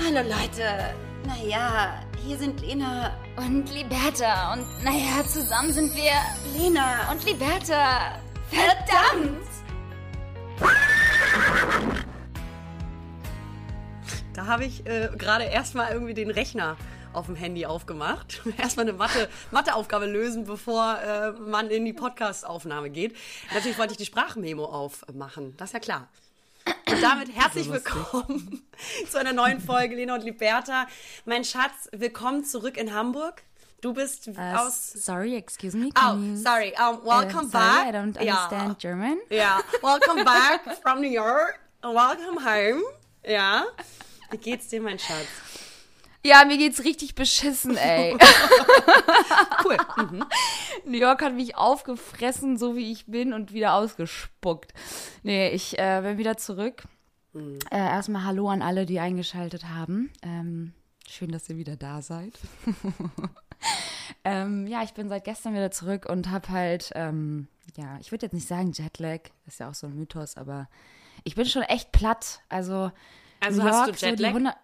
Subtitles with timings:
[0.00, 0.94] Hallo Leute.
[1.26, 4.52] Naja, hier sind Lena Und Liberta.
[4.52, 6.12] Und naja, zusammen sind wir
[6.56, 8.20] Lena und Liberta.
[8.48, 9.48] Verdammt!
[14.34, 16.76] Da habe ich äh, gerade erstmal irgendwie den Rechner
[17.12, 18.42] auf dem Handy aufgemacht.
[18.56, 23.16] erstmal eine Mathe, Matheaufgabe lösen, bevor äh, man in die Podcast-Aufnahme geht.
[23.52, 25.56] Natürlich wollte ich die Sprachmemo aufmachen.
[25.56, 26.08] Das ist ja klar.
[26.90, 28.62] Und damit herzlich willkommen
[29.10, 30.86] zu einer neuen Folge Lena und Liberta.
[31.24, 33.42] Mein Schatz, willkommen zurück in Hamburg.
[33.80, 34.92] Du bist Uh, aus.
[34.92, 35.90] sorry, excuse me.
[35.96, 36.72] Oh, sorry.
[36.78, 37.86] Um, welcome uh, sorry, back.
[37.86, 38.44] I don't Ja.
[38.46, 39.18] understand German.
[39.30, 41.60] Ja, welcome back from New York.
[41.82, 42.82] Welcome home.
[43.24, 43.66] Ja.
[44.30, 45.26] Wie geht's dir, mein Schatz?
[46.24, 48.16] Ja, mir geht's richtig beschissen, ey.
[49.64, 49.76] Cool.
[50.84, 54.72] New York hat mich aufgefressen, so wie ich bin, und wieder ausgespuckt.
[55.22, 56.84] Nee, ich äh, bin wieder zurück.
[57.34, 60.10] Äh, erstmal Hallo an alle, die eingeschaltet haben.
[60.22, 60.72] Ähm,
[61.08, 62.38] schön, dass ihr wieder da seid.
[64.24, 68.26] ähm, ja, ich bin seit gestern wieder zurück und habe halt, ähm, ja, ich würde
[68.26, 70.68] jetzt nicht sagen Jetlag, ist ja auch so ein Mythos, aber
[71.24, 72.40] ich bin schon echt platt.
[72.48, 72.90] Also,
[73.40, 74.28] Also New hast York, du so Jetlag?
[74.28, 74.56] 100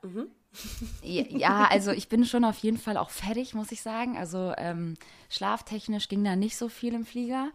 [1.02, 4.16] ja, also ich bin schon auf jeden Fall auch fertig, muss ich sagen.
[4.16, 4.94] Also ähm,
[5.28, 7.50] schlaftechnisch ging da nicht so viel im Flieger.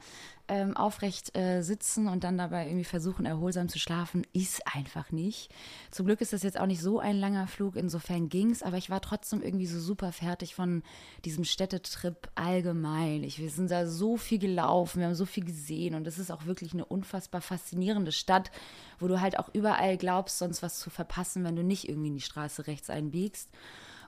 [0.51, 5.49] Ähm, aufrecht äh, sitzen und dann dabei irgendwie versuchen, erholsam zu schlafen, ist einfach nicht.
[5.91, 8.89] Zum Glück ist das jetzt auch nicht so ein langer Flug, insofern ging's, aber ich
[8.89, 10.81] war trotzdem irgendwie so super fertig von
[11.23, 13.23] diesem Städtetrip allgemein.
[13.23, 16.31] Ich, wir sind da so viel gelaufen, wir haben so viel gesehen und es ist
[16.31, 18.49] auch wirklich eine unfassbar faszinierende Stadt,
[18.97, 22.15] wo du halt auch überall glaubst, sonst was zu verpassen, wenn du nicht irgendwie in
[22.15, 23.49] die Straße rechts einbiegst.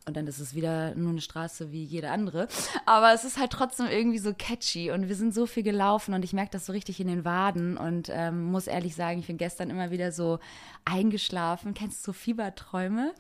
[0.08, 2.48] Und dann ist es wieder nur eine Straße wie jede andere.
[2.86, 6.24] Aber es ist halt trotzdem irgendwie so catchy und wir sind so viel gelaufen und
[6.24, 9.38] ich merke das so richtig in den Waden und ähm, muss ehrlich sagen, ich bin
[9.38, 10.40] gestern immer wieder so
[10.86, 11.76] eingeschlafen.
[11.76, 13.14] Kennst du so Fieberträume?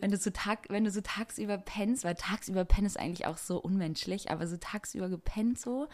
[0.00, 3.38] Wenn, du so Tag, wenn du so tagsüber pennst, weil tagsüber pennen ist eigentlich auch
[3.38, 5.88] so unmenschlich, aber so tagsüber gepennt so.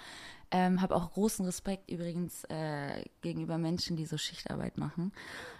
[0.57, 5.11] Ähm, habe auch großen Respekt übrigens äh, gegenüber Menschen, die so Schichtarbeit machen.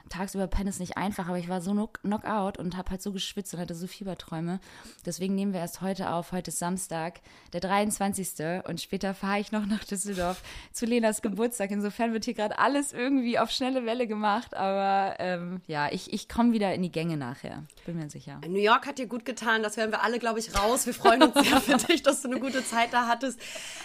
[0.09, 3.11] Tagsüber pennen ist nicht einfach, aber ich war so knock knockout und habe halt so
[3.11, 4.61] geschwitzt und hatte so Fieberträume.
[5.05, 6.33] Deswegen nehmen wir erst heute auf.
[6.33, 7.21] Heute ist Samstag,
[7.53, 8.63] der 23.
[8.69, 11.71] Und später fahre ich noch nach Düsseldorf zu Lenas Geburtstag.
[11.71, 14.55] Insofern wird hier gerade alles irgendwie auf schnelle Welle gemacht.
[14.55, 17.65] Aber ähm, ja, ich, ich komme wieder in die Gänge nachher.
[17.87, 18.41] Bin mir sicher.
[18.47, 20.87] New York hat dir gut getan, das hören wir alle, glaube ich, raus.
[20.87, 23.41] Wir freuen uns sehr für dich, dass du eine gute Zeit da hattest.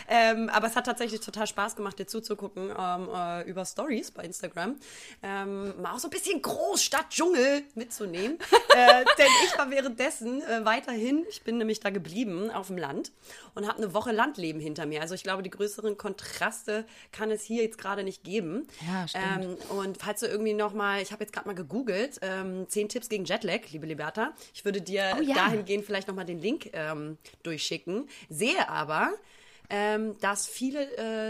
[0.08, 4.24] Ähm, aber es hat tatsächlich total Spaß gemacht, dir zuzugucken ähm, äh, über Stories bei
[4.24, 4.76] Instagram.
[5.24, 8.38] Ähm, mal auch so ein bisschen Großstadt-Dschungel mitzunehmen.
[8.76, 13.12] äh, denn ich war währenddessen äh, weiterhin, ich bin nämlich da geblieben auf dem Land
[13.56, 15.02] und habe eine Woche Landleben hinter mir.
[15.02, 18.68] Also ich glaube, die größeren Kontraste kann es hier jetzt gerade nicht geben.
[18.88, 19.26] Ja, stimmt.
[19.42, 22.90] Ähm, und falls du irgendwie noch mal, ich habe jetzt gerade mal gegoogelt, ähm, zehn
[22.90, 24.34] Tipps gegen Jetlag, liebe Liberta.
[24.54, 25.36] Ich würde dir Oh ja.
[25.36, 28.08] dahingehend vielleicht noch mal den Link ähm, durchschicken.
[28.30, 29.14] Sehe aber,
[29.70, 30.82] ähm, dass viele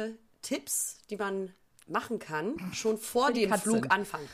[0.08, 1.54] äh, Tipps, die man
[1.88, 3.64] machen kann, schon vor dem Katze.
[3.64, 4.28] Flug anfangen.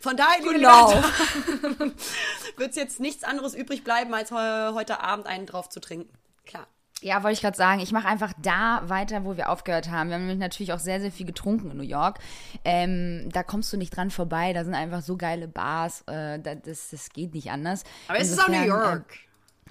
[0.00, 0.92] Von daher, Genau.
[2.56, 6.12] Wird jetzt nichts anderes übrig bleiben, als heu heute Abend einen drauf zu trinken.
[6.44, 6.66] Klar.
[7.00, 7.80] Ja, wollte ich gerade sagen.
[7.80, 10.08] Ich mache einfach da weiter, wo wir aufgehört haben.
[10.08, 12.18] Wir haben nämlich natürlich auch sehr, sehr viel getrunken in New York.
[12.64, 14.52] Ähm, da kommst du nicht dran vorbei.
[14.52, 16.02] Da sind einfach so geile Bars.
[16.08, 17.84] Äh, da- das, das geht nicht anders.
[18.08, 19.04] Aber es ist auch New Insofern, äh, York.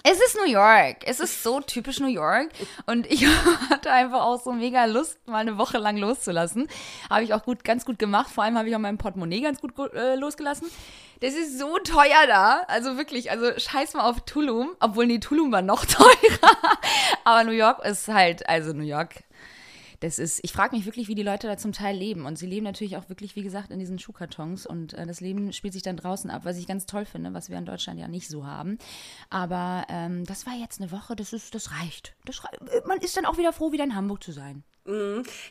[0.02, 0.98] Es ist New York.
[1.06, 2.50] Es ist so typisch New York.
[2.86, 3.26] Und ich
[3.70, 6.68] hatte einfach auch so mega Lust, mal eine Woche lang loszulassen.
[7.10, 8.30] Habe ich auch gut, ganz gut gemacht.
[8.30, 10.68] Vor allem habe ich auch mein Portemonnaie ganz gut äh, losgelassen.
[11.20, 12.62] Das ist so teuer da.
[12.68, 14.70] Also wirklich, also scheiß mal auf Tulum.
[14.80, 16.78] Obwohl, nee, Tulum war noch teurer.
[17.24, 19.24] Aber New York ist halt, also New York
[20.00, 22.24] das ist, ich frage mich wirklich, wie die Leute da zum Teil leben.
[22.26, 24.64] Und sie leben natürlich auch wirklich, wie gesagt, in diesen Schuhkartons.
[24.66, 27.50] Und äh, das Leben spielt sich dann draußen ab, was ich ganz toll finde, was
[27.50, 28.78] wir in Deutschland ja nicht so haben.
[29.30, 32.14] Aber ähm, das war jetzt eine Woche, das ist, das reicht.
[32.24, 34.62] Das, rei- man ist dann auch wieder froh, wieder in Hamburg zu sein.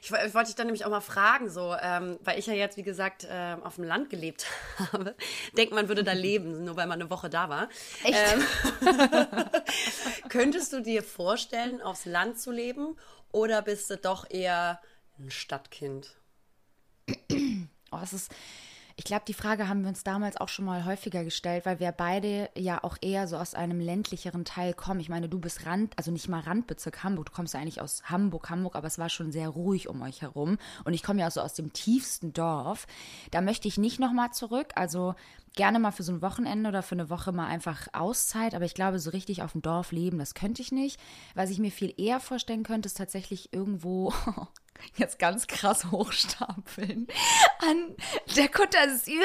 [0.01, 2.75] Ich, wo- wollte dich dann nämlich auch mal fragen, so, ähm, weil ich ja jetzt,
[2.75, 4.47] wie gesagt, ähm, auf dem Land gelebt
[4.91, 5.13] habe.
[5.55, 7.69] Denkt, man würde da leben, nur weil man eine Woche da war.
[8.03, 8.17] Echt?
[8.17, 9.45] Ähm,
[10.29, 12.95] könntest du dir vorstellen, aufs Land zu leben
[13.31, 14.81] oder bist du doch eher
[15.19, 16.15] ein Stadtkind?
[17.89, 18.33] Oh, es ist,
[18.97, 21.91] ich glaube, die Frage haben wir uns damals auch schon mal häufiger gestellt, weil wir
[21.91, 25.00] beide ja auch eher so aus einem ländlicheren Teil kommen.
[25.00, 28.01] Ich meine, du bist Rand, also nicht mal Randbezirk Hamburg, du kommst ja eigentlich aus
[28.06, 30.57] Hamburg, Hamburg, aber es war schon sehr ruhig um euch herum.
[30.83, 32.88] Und ich komme ja auch so aus dem tiefsten Dorf.
[33.29, 34.71] Da möchte ich nicht nochmal zurück.
[34.74, 35.13] Also
[35.57, 38.74] gerne mal für so ein Wochenende oder für eine Woche mal einfach Auszeit, aber ich
[38.74, 40.98] glaube, so richtig auf dem Dorf leben, das könnte ich nicht.
[41.36, 44.13] Was ich mir viel eher vorstellen könnte, ist tatsächlich irgendwo
[44.95, 47.07] jetzt ganz krass hochstapeln
[47.59, 47.95] an
[48.35, 49.24] der Côte d'Azur.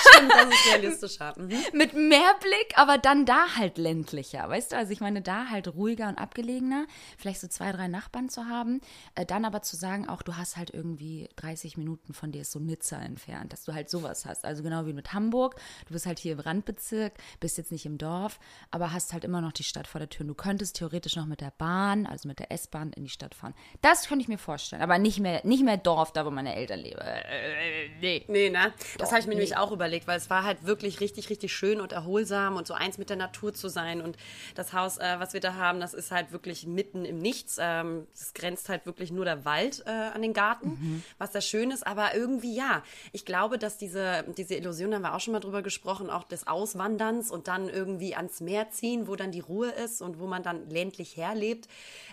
[0.00, 1.34] Stimmt, das ist realistischer.
[1.36, 1.58] Mhm.
[1.72, 4.76] Mit mehr Blick, aber dann da halt ländlicher, weißt du?
[4.76, 6.86] Also ich meine, da halt ruhiger und abgelegener,
[7.18, 8.80] vielleicht so zwei, drei Nachbarn zu haben,
[9.14, 12.52] äh, dann aber zu sagen, auch du hast halt irgendwie 30 Minuten von dir ist
[12.52, 14.44] so Nizza entfernt, dass du halt sowas hast.
[14.44, 15.56] Also genau wie mit Hamburg,
[15.86, 18.38] du bist halt hier im Randbezirk, bist jetzt nicht im Dorf,
[18.70, 20.22] aber hast halt immer noch die Stadt vor der Tür.
[20.24, 23.34] Und du könntest theoretisch noch mit der Bahn, also mit der S-Bahn in die Stadt
[23.34, 23.54] fahren.
[23.82, 26.80] Das könnte ich mir vorstellen, aber nicht mehr, nicht mehr Dorf, da wo meine Eltern
[26.80, 27.00] leben.
[27.00, 28.24] Äh, nee.
[28.28, 28.72] Nee, ne?
[28.98, 29.40] Das habe ich mir nee.
[29.40, 32.74] nämlich auch überlegt, weil es war halt wirklich richtig, richtig schön und erholsam und so
[32.74, 34.00] eins mit der Natur zu sein.
[34.00, 34.16] Und
[34.54, 37.56] das Haus, äh, was wir da haben, das ist halt wirklich mitten im Nichts.
[37.60, 41.02] Ähm, Es grenzt halt wirklich nur der Wald äh, an den Garten, Mhm.
[41.18, 41.86] was da schön ist.
[41.86, 45.40] Aber irgendwie, ja, ich glaube, dass diese, diese Illusion, da haben wir auch schon mal
[45.40, 49.70] drüber gesprochen, auch des Auswanderns und dann irgendwie ans Meer ziehen, wo dann die Ruhe
[49.70, 51.68] ist und wo man dann ländlich herlebt,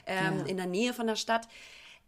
[0.06, 0.46] ähm, Ja.
[0.46, 1.48] in der Nähe von der Stadt.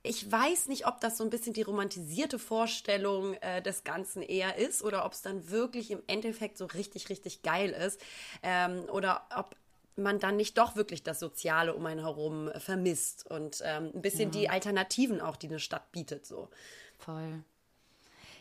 [0.02, 4.58] Ich weiß nicht, ob das so ein bisschen die romantisierte Vorstellung äh, des Ganzen eher
[4.58, 8.02] ist oder ob es dann wirklich im Endeffekt so richtig, richtig geil ist
[8.42, 9.56] ähm, oder ob
[9.96, 14.02] man dann nicht doch wirklich das Soziale um einen herum äh, vermisst und ähm, ein
[14.02, 16.50] bisschen die Alternativen auch, die eine Stadt bietet, so.
[16.98, 17.44] Voll.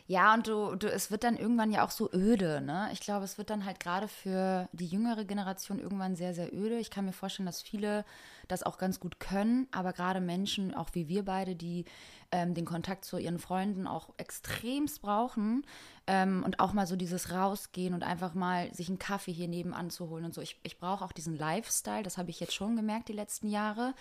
[0.05, 2.89] Ja, und du, du, es wird dann irgendwann ja auch so öde, ne?
[2.91, 6.77] Ich glaube, es wird dann halt gerade für die jüngere Generation irgendwann sehr, sehr öde.
[6.77, 8.03] Ich kann mir vorstellen, dass viele
[8.47, 11.85] das auch ganz gut können, aber gerade Menschen, auch wie wir beide, die
[12.31, 15.65] ähm, den Kontakt zu ihren Freunden auch extremst brauchen
[16.07, 19.89] ähm, und auch mal so dieses Rausgehen und einfach mal sich einen Kaffee hier nebenan
[19.91, 20.41] zu holen und so.
[20.41, 23.93] Ich, ich brauche auch diesen Lifestyle, das habe ich jetzt schon gemerkt die letzten Jahre.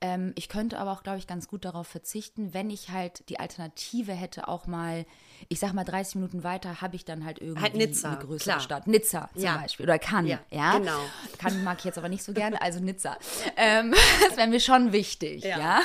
[0.00, 3.38] Ähm, ich könnte aber auch, glaube ich, ganz gut darauf verzichten, wenn ich halt die
[3.40, 5.04] Alternative hätte, auch mal,
[5.48, 8.50] ich sag mal 30 Minuten weiter, habe ich dann halt irgendwie Halt Nizza, eine größere
[8.50, 8.60] klar.
[8.60, 8.86] Stadt.
[8.86, 9.56] Nizza zum Ja.
[9.58, 10.98] Beispiel oder Cannes, Ja, ja, genau.
[11.38, 13.16] Cannes mag ich jetzt aber nicht so gerne, also Nizza.
[13.56, 13.81] Ähm,
[14.28, 15.58] das wäre mir schon wichtig, Ja.
[15.58, 15.80] ja.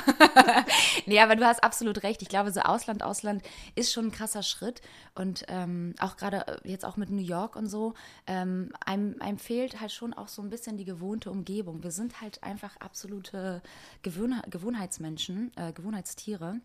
[1.05, 2.21] nee, aber du hast absolut recht.
[2.21, 3.43] Ich glaube, so Ausland, Ausland
[3.75, 4.81] ist schon ein krasser Schritt.
[5.15, 7.93] Und ähm, auch gerade äh, jetzt auch mit New York und so,
[8.27, 11.83] ähm, einem, einem fehlt halt schon auch so ein bisschen die gewohnte Umgebung.
[11.83, 13.61] Wir sind halt einfach absolute
[14.03, 16.59] Gewohn Gewohnheitsmenschen, äh, Gewohnheitstiere.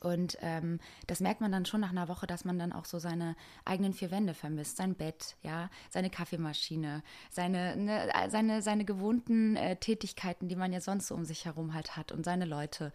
[0.00, 2.98] Und ähm, das merkt man dann schon nach einer Woche, dass man dann auch so
[2.98, 4.76] seine eigenen vier Wände vermisst.
[4.76, 10.80] Sein Bett, ja, seine Kaffeemaschine, seine, ne, seine, seine gewohnten äh, Tätigkeiten, die man ja
[10.80, 12.92] sonst so um sich herum halt hat und seine Leute.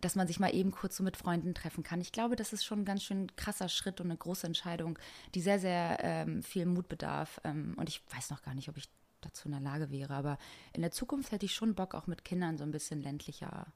[0.00, 2.00] Dass man sich mal eben kurz so mit Freunden treffen kann.
[2.00, 4.98] Ich glaube, das ist schon ein ganz schön krasser Schritt und eine große Entscheidung,
[5.34, 7.40] die sehr, sehr ähm, viel Mut bedarf.
[7.44, 8.88] Ähm, und ich weiß noch gar nicht, ob ich
[9.22, 10.14] dazu in der Lage wäre.
[10.14, 10.38] Aber
[10.72, 13.66] in der Zukunft hätte ich schon Bock, auch mit Kindern so ein bisschen ländlicher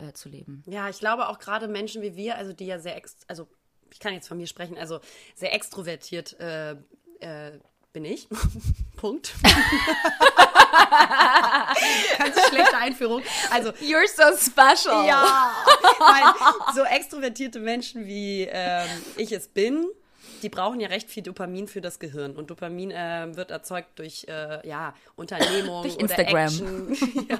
[0.00, 0.62] äh, zu leben.
[0.66, 3.48] Ja, ich glaube auch gerade Menschen wie wir, also die ja sehr, ex also
[3.92, 5.00] ich kann jetzt von mir sprechen, also
[5.34, 6.76] sehr extrovertiert äh,
[7.20, 7.58] äh,
[7.92, 8.28] bin ich.
[8.96, 9.34] Punkt.
[12.18, 13.22] Ganz schlechte Einführung.
[13.50, 15.06] Also You're so special.
[15.06, 15.52] ja,
[15.98, 16.34] nein,
[16.74, 19.88] so extrovertierte Menschen wie ähm, ich es bin,
[20.42, 22.36] die brauchen ja recht viel Dopamin für das Gehirn.
[22.36, 26.44] Und Dopamin äh, wird erzeugt durch äh, ja, Unternehmung Durch oder Instagram.
[26.44, 27.26] Action.
[27.28, 27.38] ja.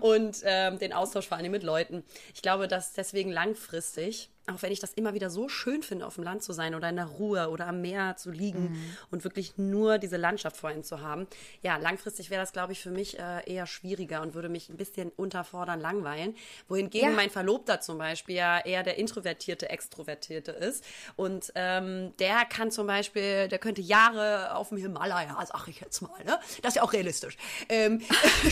[0.00, 2.04] Und ähm, den Austausch vor allem mit Leuten.
[2.34, 6.16] Ich glaube, dass deswegen langfristig, auch wenn ich das immer wieder so schön finde, auf
[6.16, 8.96] dem Land zu sein oder in der Ruhe oder am Meer zu liegen Mhm.
[9.10, 11.26] und wirklich nur diese Landschaft vor ihnen zu haben,
[11.62, 14.76] ja, langfristig wäre das, glaube ich, für mich äh, eher schwieriger und würde mich ein
[14.76, 16.34] bisschen unterfordern, langweilen.
[16.68, 17.14] Wohingegen Ja.
[17.16, 20.84] mein Verlobter zum Beispiel ja eher der introvertierte, extrovertierte ist.
[21.16, 26.02] Und ähm, der kann zum Beispiel, der könnte Jahre auf dem Himalaya, sag ich jetzt
[26.02, 26.38] mal, ne?
[26.62, 27.36] Das ist ja auch realistisch.
[27.68, 28.02] Ähm,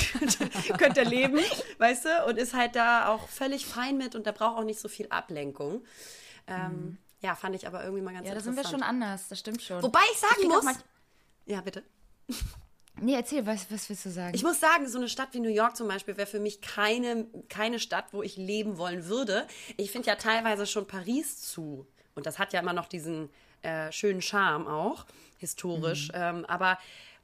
[0.78, 1.38] könnte er leben,
[1.78, 2.24] weißt du?
[2.28, 5.06] Und ist halt da auch völlig fein mit und der braucht auch nicht so viel
[5.08, 5.81] Ablenkung.
[6.46, 8.82] Ähm, Ja, fand ich aber irgendwie mal ganz Ja, da sind wir interessant.
[8.82, 9.82] schon anders, das stimmt schon.
[9.82, 10.74] Wobei ich sagen auch muss.
[11.46, 11.82] Ja, bitte.
[13.00, 14.34] Nee, erzähl, was, was willst du sagen?
[14.34, 17.26] Ich muss sagen, so eine Stadt wie New York zum Beispiel wäre für mich keine,
[17.48, 19.46] keine Stadt, wo ich leben wollen würde.
[19.78, 21.86] Ich finde ja teilweise schon Paris zu.
[22.14, 23.30] Und das hat ja immer noch diesen
[23.62, 25.06] äh, schönen Charme auch,
[25.38, 26.10] historisch.
[26.12, 26.78] Ähm, aber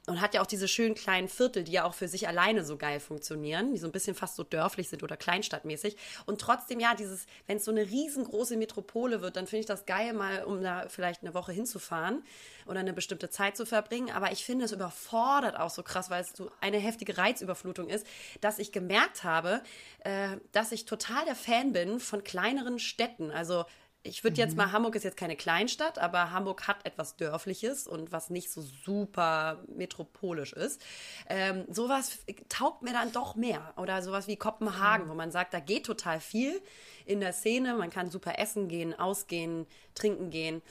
[0.07, 2.77] und hat ja auch diese schönen kleinen Viertel, die ja auch für sich alleine so
[2.77, 5.97] geil funktionieren, die so ein bisschen fast so dörflich sind oder kleinstadtmäßig.
[6.25, 9.85] Und trotzdem, ja, dieses, wenn es so eine riesengroße Metropole wird, dann finde ich das
[9.85, 12.23] geil, mal um da vielleicht eine Woche hinzufahren
[12.65, 14.11] oder eine bestimmte Zeit zu verbringen.
[14.11, 18.05] Aber ich finde, es überfordert auch so krass, weil es so eine heftige Reizüberflutung ist,
[18.41, 19.61] dass ich gemerkt habe,
[19.99, 23.31] äh, dass ich total der Fan bin von kleineren Städten.
[23.31, 23.65] Also
[24.03, 28.11] ich würde jetzt mal, Hamburg ist jetzt keine Kleinstadt, aber Hamburg hat etwas Dörfliches und
[28.13, 30.81] was nicht so super metropolisch ist.
[31.27, 33.73] Ähm, sowas taugt mir dann doch mehr.
[33.77, 36.61] Oder sowas wie Kopenhagen, wo man sagt, da geht total viel
[37.05, 37.73] in der Szene.
[37.75, 40.61] Man kann super essen gehen, ausgehen, trinken gehen.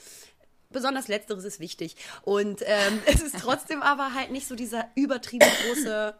[0.71, 1.95] Besonders letzteres ist wichtig.
[2.23, 6.15] Und ähm, es ist trotzdem aber halt nicht so dieser übertrieben große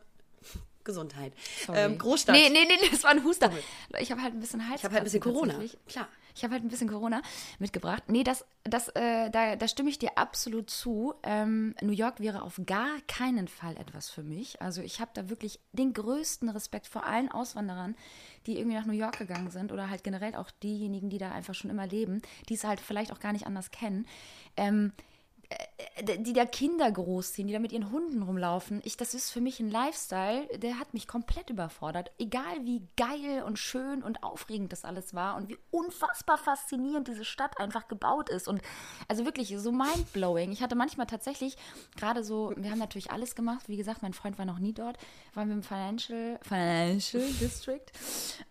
[0.89, 1.33] Gesundheit.
[1.73, 2.35] Ähm, Großstadt.
[2.35, 3.51] Nee, nee, nee, das war ein Huster.
[3.99, 4.79] Ich habe halt ein bisschen Hals.
[4.79, 5.59] Ich habe halt ein bisschen Corona.
[5.87, 6.07] Klar.
[6.35, 7.21] Ich habe halt ein bisschen Corona
[7.59, 8.03] mitgebracht.
[8.07, 11.13] Nee, das, das, äh, da, da stimme ich dir absolut zu.
[11.23, 14.61] Ähm, New York wäre auf gar keinen Fall etwas für mich.
[14.61, 17.95] Also ich habe da wirklich den größten Respekt vor allen Auswanderern,
[18.45, 21.55] die irgendwie nach New York gegangen sind oder halt generell auch diejenigen, die da einfach
[21.55, 24.07] schon immer leben, die es halt vielleicht auch gar nicht anders kennen.
[24.55, 25.08] Ähm, äh,
[26.01, 28.81] die da Kinder großziehen, die da mit ihren Hunden rumlaufen.
[28.83, 32.11] Ich, das ist für mich ein Lifestyle, der hat mich komplett überfordert.
[32.19, 37.25] Egal wie geil und schön und aufregend das alles war und wie unfassbar faszinierend diese
[37.25, 38.47] Stadt einfach gebaut ist.
[38.47, 38.61] Und
[39.07, 40.51] also wirklich so mindblowing.
[40.51, 41.57] Ich hatte manchmal tatsächlich
[41.97, 43.67] gerade so, wir haben natürlich alles gemacht.
[43.67, 44.97] Wie gesagt, mein Freund war noch nie dort,
[45.33, 47.85] waren wir im Financial, Financial District.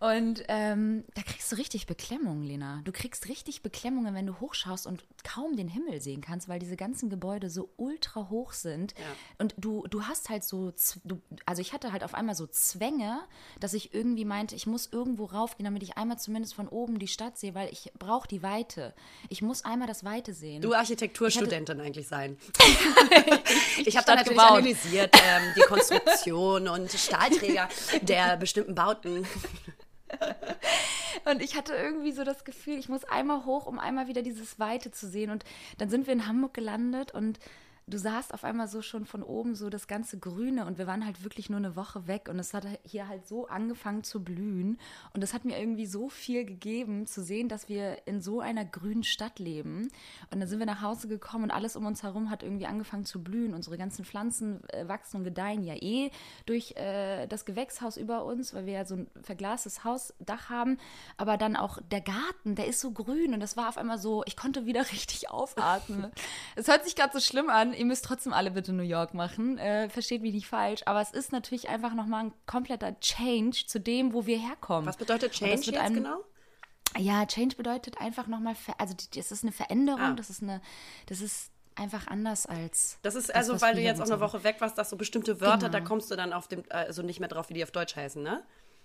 [0.00, 2.82] Und ähm, da kriegst du richtig Beklemmungen, Lena.
[2.84, 6.76] Du kriegst richtig Beklemmungen, wenn du hochschaust und kaum den Himmel sehen kannst, weil diese
[6.76, 8.94] ganzen ganzen Gebäude so ultra hoch sind.
[8.98, 9.04] Ja.
[9.38, 10.72] Und du, du hast halt so,
[11.04, 13.20] du, also ich hatte halt auf einmal so Zwänge,
[13.60, 17.08] dass ich irgendwie meinte, ich muss irgendwo raufgehen, damit ich einmal zumindest von oben die
[17.08, 18.94] Stadt sehe, weil ich brauche die Weite.
[19.28, 20.62] Ich muss einmal das Weite sehen.
[20.62, 22.38] Du Architekturstudentin eigentlich sein.
[23.84, 24.58] ich habe da natürlich gebaut.
[24.58, 27.68] analysiert ähm, die Konstruktion und Stahlträger
[28.02, 29.26] der bestimmten Bauten.
[31.24, 34.58] Und ich hatte irgendwie so das Gefühl, ich muss einmal hoch, um einmal wieder dieses
[34.58, 35.30] Weite zu sehen.
[35.30, 35.44] Und
[35.78, 37.38] dann sind wir in Hamburg gelandet und
[37.88, 41.04] du sahst auf einmal so schon von oben so das ganze Grüne und wir waren
[41.04, 44.78] halt wirklich nur eine Woche weg und es hat hier halt so angefangen zu blühen
[45.14, 48.64] und es hat mir irgendwie so viel gegeben zu sehen, dass wir in so einer
[48.64, 49.88] grünen Stadt leben
[50.30, 53.04] und dann sind wir nach Hause gekommen und alles um uns herum hat irgendwie angefangen
[53.04, 53.54] zu blühen.
[53.54, 56.10] Unsere ganzen Pflanzen äh, wachsen und gedeihen ja eh
[56.46, 60.78] durch äh, das Gewächshaus über uns, weil wir ja so ein verglastes Hausdach haben,
[61.16, 64.22] aber dann auch der Garten, der ist so grün und das war auf einmal so,
[64.26, 66.10] ich konnte wieder richtig aufatmen.
[66.54, 69.58] Es hört sich gerade so schlimm an, ihr müsst trotzdem alle bitte New York machen.
[69.58, 70.82] Äh, versteht mich nicht falsch.
[70.86, 74.86] Aber es ist natürlich einfach nochmal ein kompletter Change zu dem, wo wir herkommen.
[74.86, 76.24] Was bedeutet Change jetzt einem, genau?
[76.96, 80.14] Ja, Change bedeutet einfach nochmal, also das ist eine Veränderung, ah.
[80.14, 80.60] das ist eine,
[81.06, 82.98] das ist einfach anders als.
[83.02, 85.40] Das ist also, das, weil du jetzt auch eine Woche weg warst, dass so bestimmte
[85.40, 85.72] Wörter, genau.
[85.72, 88.22] da kommst du dann auf dem, also nicht mehr drauf, wie die auf Deutsch heißen,
[88.22, 88.42] ne?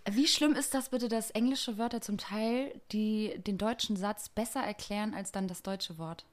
[0.09, 4.59] Wie schlimm ist das bitte, dass englische Wörter zum Teil die den deutschen Satz besser
[4.59, 6.25] erklären als dann das deutsche Wort?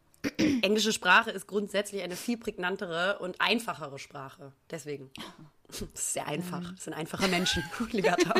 [0.63, 4.53] Englische Sprache ist grundsätzlich eine viel prägnantere und einfachere Sprache.
[4.71, 5.11] Deswegen.
[5.71, 6.73] Das ist sehr einfach.
[6.75, 7.63] Das sind einfache Menschen,
[7.93, 8.35] Liberta.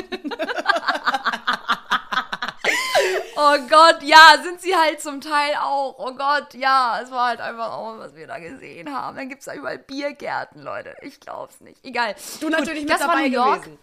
[3.37, 5.95] oh Gott, ja, sind sie halt zum Teil auch.
[5.97, 9.15] Oh Gott, ja, es war halt einfach auch, was wir da gesehen haben.
[9.15, 10.93] Dann gibt es da überall Biergärten, Leute.
[11.03, 11.81] Ich glaub's nicht.
[11.85, 12.15] Egal.
[12.41, 13.79] Du natürlich Gut, mit dabei gewesen.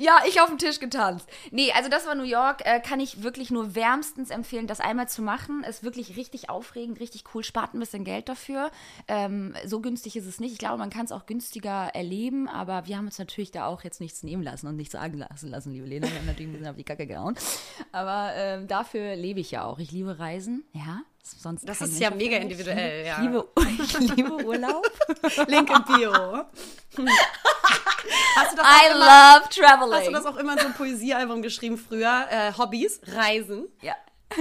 [0.00, 1.28] Ja, ich auf dem Tisch getanzt.
[1.50, 2.62] Nee, also das war New York.
[2.64, 5.62] Äh, kann ich wirklich nur wärmstens empfehlen, das einmal zu machen.
[5.62, 7.44] Ist wirklich richtig aufregend, richtig cool.
[7.44, 8.70] Spart ein bisschen Geld dafür.
[9.08, 10.52] Ähm, so günstig ist es nicht.
[10.52, 13.84] Ich glaube, man kann es auch günstiger erleben, aber wir haben uns natürlich da auch
[13.84, 16.08] jetzt nichts nehmen lassen und nichts sagen lassen, lassen liebe Lena.
[16.10, 17.36] Wir haben natürlich ein bisschen auf die Kacke gehauen.
[17.92, 19.78] Aber ähm, dafür lebe ich ja auch.
[19.80, 21.02] Ich liebe Reisen, ja.
[21.22, 23.16] Sonst das ist ja mega individuell, ja.
[23.18, 23.48] Ich liebe,
[24.00, 24.86] ich liebe Urlaub.
[25.46, 26.12] Link in Bio.
[28.36, 29.98] Hast du das I immer, love traveling.
[29.98, 32.26] Hast du das auch immer in so ein Poesiealbum geschrieben früher?
[32.30, 33.68] Äh, Hobbys, Reisen?
[33.80, 33.94] Ja.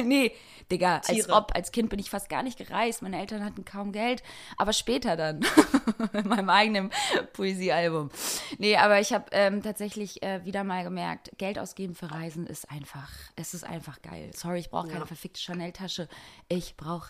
[0.03, 0.33] Nee,
[0.71, 1.19] Digga, Tiere.
[1.19, 3.01] als ob, als Kind bin ich fast gar nicht gereist.
[3.01, 4.23] Meine Eltern hatten kaum Geld,
[4.57, 5.45] aber später dann,
[6.13, 6.91] in meinem eigenen
[7.33, 8.09] Poesiealbum.
[8.57, 12.69] Nee, aber ich habe ähm, tatsächlich äh, wieder mal gemerkt, Geld ausgeben für Reisen ist
[12.69, 14.31] einfach, es ist einfach geil.
[14.35, 15.05] Sorry, ich brauche keine ja.
[15.05, 16.07] verfickte Chanel-Tasche.
[16.47, 17.09] Ich brauche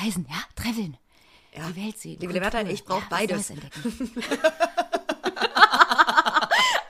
[0.00, 0.96] Reisen, ja, traveln.
[1.54, 1.68] Ja.
[1.70, 2.18] Die Welt sehen.
[2.20, 3.52] Liebe Leverta, ich brauche ja, beides.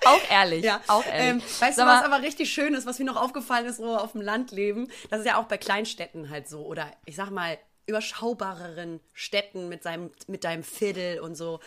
[0.07, 0.65] auch ehrlich.
[0.65, 0.81] Ja.
[0.87, 1.43] Auch ehrlich.
[1.43, 3.97] Ähm, weißt Sag du, was aber richtig schön ist, was mir noch aufgefallen ist, so
[3.97, 4.89] auf dem Land leben?
[5.11, 6.65] Das ist ja auch bei Kleinstädten halt so.
[6.65, 11.61] Oder ich sag mal, überschaubareren Städten mit, seinem, mit deinem Viertel und so.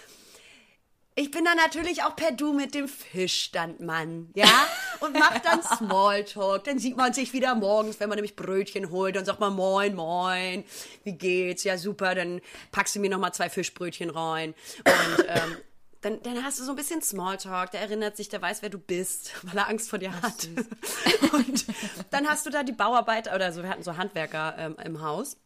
[1.16, 4.48] Ich bin dann natürlich auch per Du mit dem Fischstandmann, ja?
[5.02, 6.64] Und mach dann Smalltalk.
[6.64, 9.18] Dann sieht man sich wieder morgens, wenn man nämlich Brötchen holt.
[9.18, 10.64] Dann sagt man Moin, Moin.
[11.04, 11.66] Wie geht's?
[11.66, 12.16] Ja, super.
[12.16, 12.40] Dann
[12.72, 14.54] packst du mir nochmal zwei Fischbrötchen rein.
[14.86, 15.58] Und ähm,
[16.02, 18.80] dann, dann hast du so ein bisschen Smalltalk, der erinnert sich, der weiß, wer du
[18.80, 20.48] bist, weil er Angst vor dir hat.
[21.34, 21.66] Und
[22.12, 25.38] dann hast du da die Bauarbeiter oder so, wir hatten so Handwerker ähm, im Haus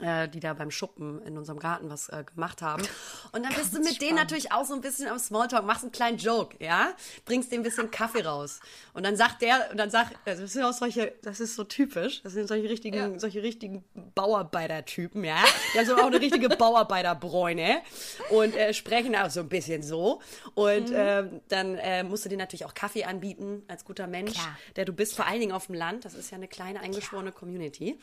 [0.00, 2.82] die da beim Schuppen in unserem Garten was äh, gemacht haben.
[3.32, 4.02] Und dann bist du mit spannend.
[4.02, 6.94] denen natürlich auch so ein bisschen am Smalltalk, machst einen kleinen Joke, ja?
[7.26, 8.60] Bringst dem ein bisschen Kaffee raus.
[8.94, 11.64] Und dann sagt der, und dann sagt, also das sind auch solche, das ist so
[11.64, 13.18] typisch, das sind solche richtigen, ja.
[13.18, 13.84] solche richtigen
[14.14, 15.36] Bauarbeitertypen, ja?
[15.74, 17.82] Die haben so auch eine richtige Bauarbeiterbräune
[18.30, 20.22] und äh, sprechen auch so ein bisschen so.
[20.54, 20.96] Und mhm.
[20.96, 24.58] äh, dann äh, musst du dir natürlich auch Kaffee anbieten als guter Mensch, Klar.
[24.76, 26.06] der du bist, vor allen Dingen auf dem Land.
[26.06, 27.40] Das ist ja eine kleine eingeschworene Klar.
[27.40, 27.98] Community.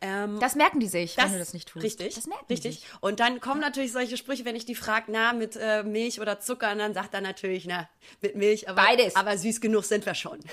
[0.00, 1.84] Ähm, das merken die sich, das, wenn du das nicht tust.
[1.84, 2.14] Richtig.
[2.14, 2.76] Das merken richtig.
[2.76, 2.90] Die sich.
[3.00, 6.40] Und dann kommen natürlich solche Sprüche, wenn ich die frage, na, mit äh, Milch oder
[6.40, 7.88] Zucker, und dann sagt er natürlich, na,
[8.20, 9.16] mit Milch, aber, Beides.
[9.16, 10.38] aber süß genug sind wir schon.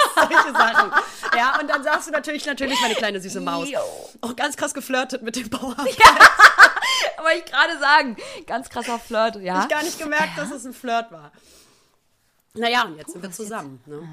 [0.14, 0.92] Solche Sachen.
[1.36, 3.70] Ja, und dann sagst du natürlich, natürlich, meine kleine süße Maus.
[3.70, 3.80] Jo.
[4.20, 5.76] Auch ganz krass geflirtet mit dem Bauer.
[7.16, 9.62] Aber ich gerade sagen, ganz krasser Flirt, ja.
[9.62, 11.32] Ich gar nicht gemerkt, dass es ein Flirt war.
[12.54, 13.80] Naja, und jetzt sind wir zusammen.
[13.86, 14.08] Ne?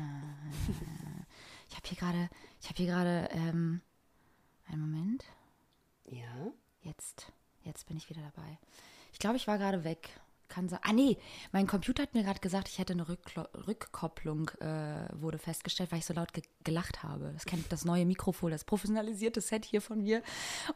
[1.69, 2.29] Ich habe hier gerade,
[2.67, 3.81] ich habe hier gerade, ähm,
[4.67, 5.23] einen Moment.
[6.09, 6.51] Ja.
[6.81, 7.31] Jetzt,
[7.63, 8.59] jetzt bin ich wieder dabei.
[9.13, 10.09] Ich glaube, ich war gerade weg.
[10.49, 10.79] Kann sein.
[10.83, 11.17] Ah nee,
[11.51, 15.99] mein Computer hat mir gerade gesagt, ich hätte eine Rückklo Rückkopplung, äh, wurde festgestellt, weil
[15.99, 17.31] ich so laut ge gelacht habe.
[17.33, 20.21] Das kennt das neue Mikrofon, das professionalisierte Set hier von mir.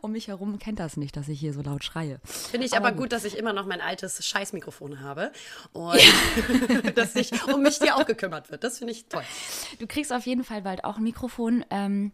[0.02, 2.20] Um mich herum kennt das nicht, dass ich hier so laut schreie.
[2.24, 3.12] Finde ich aber, gut.
[3.12, 5.32] dass ich immer noch mein altes Scheißmikrofon habe
[5.74, 6.00] und
[6.96, 8.64] dass sich um mich hier auch gekümmert wird.
[8.64, 9.24] Das finde ich toll.
[9.80, 11.66] Du kriegst auf jeden Fall bald auch ein Mikrofon.
[11.70, 12.12] Ähm,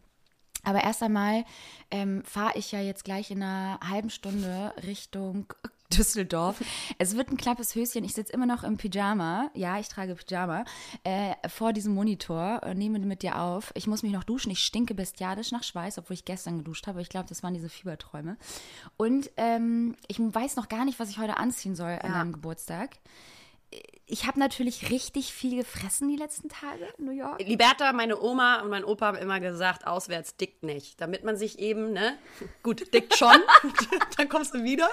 [0.63, 1.45] aber erst einmal
[1.91, 5.53] ähm, fahre ich ja jetzt gleich in einer halben Stunde Richtung
[5.97, 6.61] Düsseldorf.
[6.97, 8.03] Es wird ein knappes Höschen.
[8.03, 9.49] Ich sitze immer noch im Pyjama.
[9.53, 10.65] Ja, ich trage Pyjama.
[11.03, 12.61] Äh, vor diesem Monitor.
[12.63, 13.71] Äh, nehme mit dir auf.
[13.75, 14.51] Ich muss mich noch duschen.
[14.51, 17.01] Ich stinke bestialisch nach Schweiß, obwohl ich gestern geduscht habe.
[17.01, 18.37] Ich glaube, das waren diese Fieberträume.
[18.97, 22.97] Und ähm, ich weiß noch gar nicht, was ich heute anziehen soll an meinem Geburtstag.
[24.05, 27.41] Ich habe natürlich richtig viel gefressen die letzten Tage in New York.
[27.41, 31.01] Liberta, meine Oma und mein Opa haben immer gesagt, auswärts dickt nicht.
[31.01, 32.17] Damit man sich eben, ne?
[32.63, 33.35] Gut, dickt schon.
[34.17, 34.89] dann kommst du wieder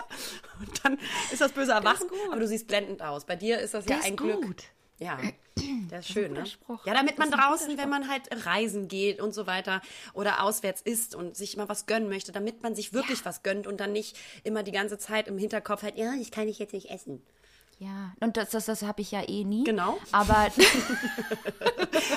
[0.59, 0.99] und dann
[1.31, 2.09] ist das böse erwachen.
[2.09, 2.19] gut.
[2.31, 3.25] Aber du siehst blendend aus.
[3.25, 4.43] Bei dir ist das ja Der ist ein Glück.
[4.43, 4.65] gut.
[4.99, 5.19] Ja,
[5.91, 6.47] der ist schön, guter ne?
[6.47, 6.85] Spruch.
[6.87, 9.81] Ja, damit man Das ist draußen, wenn man halt reisen geht und so weiter
[10.13, 13.69] oder auswärts isst und sich mal was gönnen möchte, damit man sich wirklich was gönnt
[13.69, 16.73] und dann nicht immer die ganze Zeit im Hinterkopf hat, ja, ich kann ich jetzt
[16.75, 17.23] nicht essen.
[17.79, 19.65] Ja, und das, das, das habe ich ja eh nie.
[19.65, 19.99] Genau.
[20.13, 20.35] Aber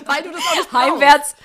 [0.05, 1.35] Weil du das auch nicht heimwärts,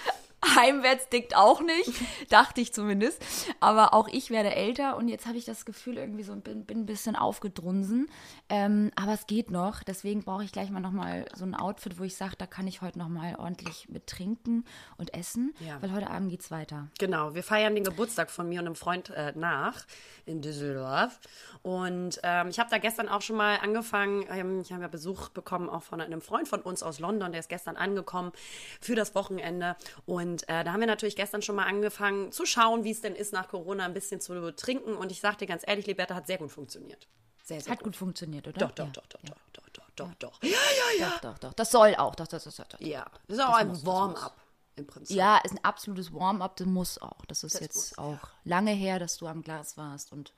[0.45, 1.93] heimwärts dickt auch nicht,
[2.31, 3.25] dachte ich zumindest.
[3.61, 6.81] Aber auch ich werde älter und jetzt habe ich das Gefühl, irgendwie so bin, bin
[6.81, 8.09] ein bisschen aufgedrunsen.
[8.49, 9.83] Ähm, aber es geht noch.
[9.83, 12.83] Deswegen brauche ich gleich mal nochmal so ein Outfit, wo ich sage, da kann ich
[12.83, 14.65] heute nochmal ordentlich mit trinken
[14.97, 15.55] und essen.
[15.61, 15.81] Ja.
[15.81, 16.89] Weil heute Abend geht's weiter.
[16.99, 19.85] Genau, wir feiern den Geburtstag von mir und einem Freund äh, nach
[20.27, 21.21] in Düsseldorf.
[21.63, 24.25] Und ähm, ich habe da gestern auch schon mal angefangen.
[24.31, 27.41] Ähm, ich habe ja Besuch bekommen auch von einem Freund von uns aus London, der
[27.41, 28.33] ist gestern angekommen
[28.81, 29.77] für das Wochenende.
[30.07, 33.15] Und äh, da haben wir natürlich gestern schon mal angefangen zu schauen, wie es denn
[33.15, 34.95] ist, nach Corona ein bisschen zu trinken.
[34.97, 37.07] Und ich sag dir ganz ehrlich, Liberta hat sehr gut funktioniert.
[37.45, 38.59] Sehr, sehr Hat gut funktioniert, oder?
[38.59, 38.91] Doch, doch, Ja.
[38.93, 39.35] doch, doch, ja.
[39.53, 40.43] doch, doch, doch, doch, doch.
[40.43, 41.11] Ja, ja, ja.
[41.11, 41.53] Doch, doch, doch.
[41.55, 42.15] Das soll auch.
[42.15, 42.81] Doch, doch, doch, doch, doch.
[42.81, 44.35] Ja, das ist auch ein das Warm-up
[44.77, 45.17] im Prinzip.
[45.17, 47.25] Ja, ist ein absolutes Warm-up, das muss auch.
[47.27, 50.33] Das ist Das jetzt muss, auch lange her, dass du am Glas warst und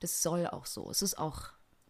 [0.00, 0.90] das soll auch so.
[0.90, 1.44] Es ist auch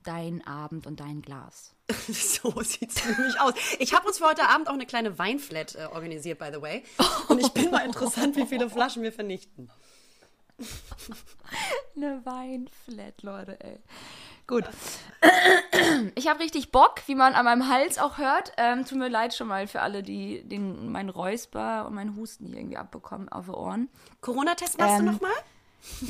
[0.04, 1.74] dein Abend und dein Glas.
[2.08, 3.54] So sieht's nämlich aus.
[3.78, 6.82] Ich habe uns für heute Abend auch eine kleine Weinflat äh, organisiert, by the way.
[7.28, 9.70] Und ich bin mal interessant, wie viele Flaschen wir vernichten.
[11.96, 13.78] Eine Weinflat, Leute, ey.
[14.46, 14.64] Gut.
[16.14, 18.52] Ich habe richtig Bock, wie man an meinem Hals auch hört.
[18.56, 22.46] Ähm, tut mir leid schon mal für alle, die den, mein Räusper und meinen Husten
[22.46, 23.88] hier irgendwie abbekommen auf die Ohren.
[24.20, 25.32] Corona-Test machst Ähm, du nochmal?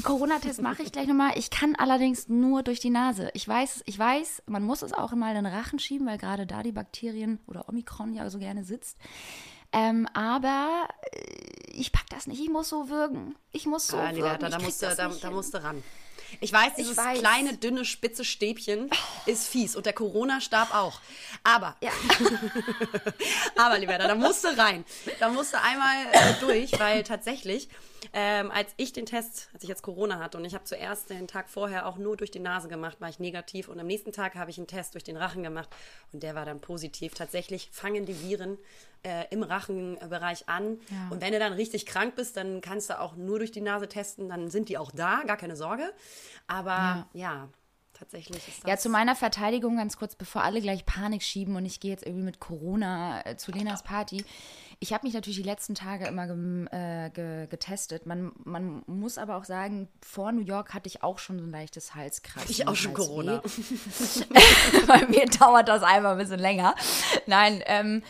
[0.03, 1.33] Corona-Test mache ich gleich nochmal.
[1.37, 3.31] Ich kann allerdings nur durch die Nase.
[3.35, 6.47] Ich weiß, ich weiß, man muss es auch immer in den Rachen schieben, weil gerade
[6.47, 8.97] da die Bakterien oder Omikron ja so gerne sitzt.
[9.73, 12.41] Ähm, aber äh, ich pack das nicht.
[12.41, 13.35] Ich muss so würgen.
[13.51, 14.11] Ich muss so Ah.
[14.11, 15.83] Liberta, Ich da krieg musst, du, da, da musst du ran.
[16.41, 17.19] Ich weiß, dieses weiß.
[17.19, 18.91] kleine, dünne, spitze Stäbchen
[19.27, 21.01] ist fies und der Corona-Stab auch.
[21.45, 21.91] Aber, Ja.
[23.57, 24.85] aber, Liberta, da musst du rein.
[25.21, 27.69] Da musst du einmal äh, durch, weil tatsächlich,
[28.13, 31.27] ähm, als ich den Test, als ich jetzt Corona hatte und ich habe zuerst den
[31.27, 34.35] Tag vorher auch nur durch die Nase gemacht, war ich negativ und am nächsten Tag
[34.35, 35.69] habe ich einen Test durch den Rachen gemacht
[36.13, 37.15] und der war dann positiv.
[37.15, 38.59] Tatsächlich fangen die Viren
[39.03, 41.09] äh, im Rachenbereich an Ja.
[41.11, 43.89] und wenn du dann richtig krank bist, dann kannst du auch nur durch die Nase
[43.89, 45.93] testen, dann sind die auch da, gar keine Sorge.
[46.47, 47.49] Aber ja,
[47.93, 48.71] tatsächlich ist das.
[48.71, 52.05] Ja, zu meiner Verteidigung ganz kurz, bevor alle gleich Panik schieben und ich gehe jetzt
[52.05, 54.25] irgendwie mit Corona äh, zu Lenas Party.
[54.85, 58.05] Ich habe mich natürlich die letzten Tage immer gem- äh, ge getestet.
[58.05, 61.51] Man, man muss aber auch sagen, vor New York hatte ich auch schon so ein
[61.51, 62.51] leichtes Halskratzen.
[62.51, 63.07] ich auch schon Halsweh.
[63.07, 63.43] Corona.
[64.87, 66.75] Bei mir dauert das einfach ein bisschen länger.
[67.27, 68.03] Nein, ähm,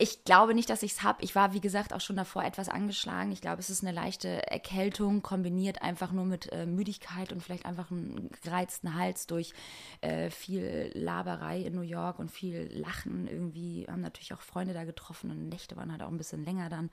[0.00, 1.24] ich glaube nicht, dass ich es habe.
[1.24, 3.32] Ich war, wie gesagt, auch schon davor etwas angeschlagen.
[3.32, 7.66] Ich glaube, es ist eine leichte Erkältung, kombiniert einfach nur mit äh, Müdigkeit und vielleicht
[7.66, 9.52] einfach einen gereizten Hals durch
[10.00, 13.26] äh, viel Laberei in New York und viel Lachen.
[13.26, 16.68] Irgendwie haben natürlich auch Freunde da getroffen und Nächte waren halt auch ein bisschen länger
[16.68, 16.90] dann.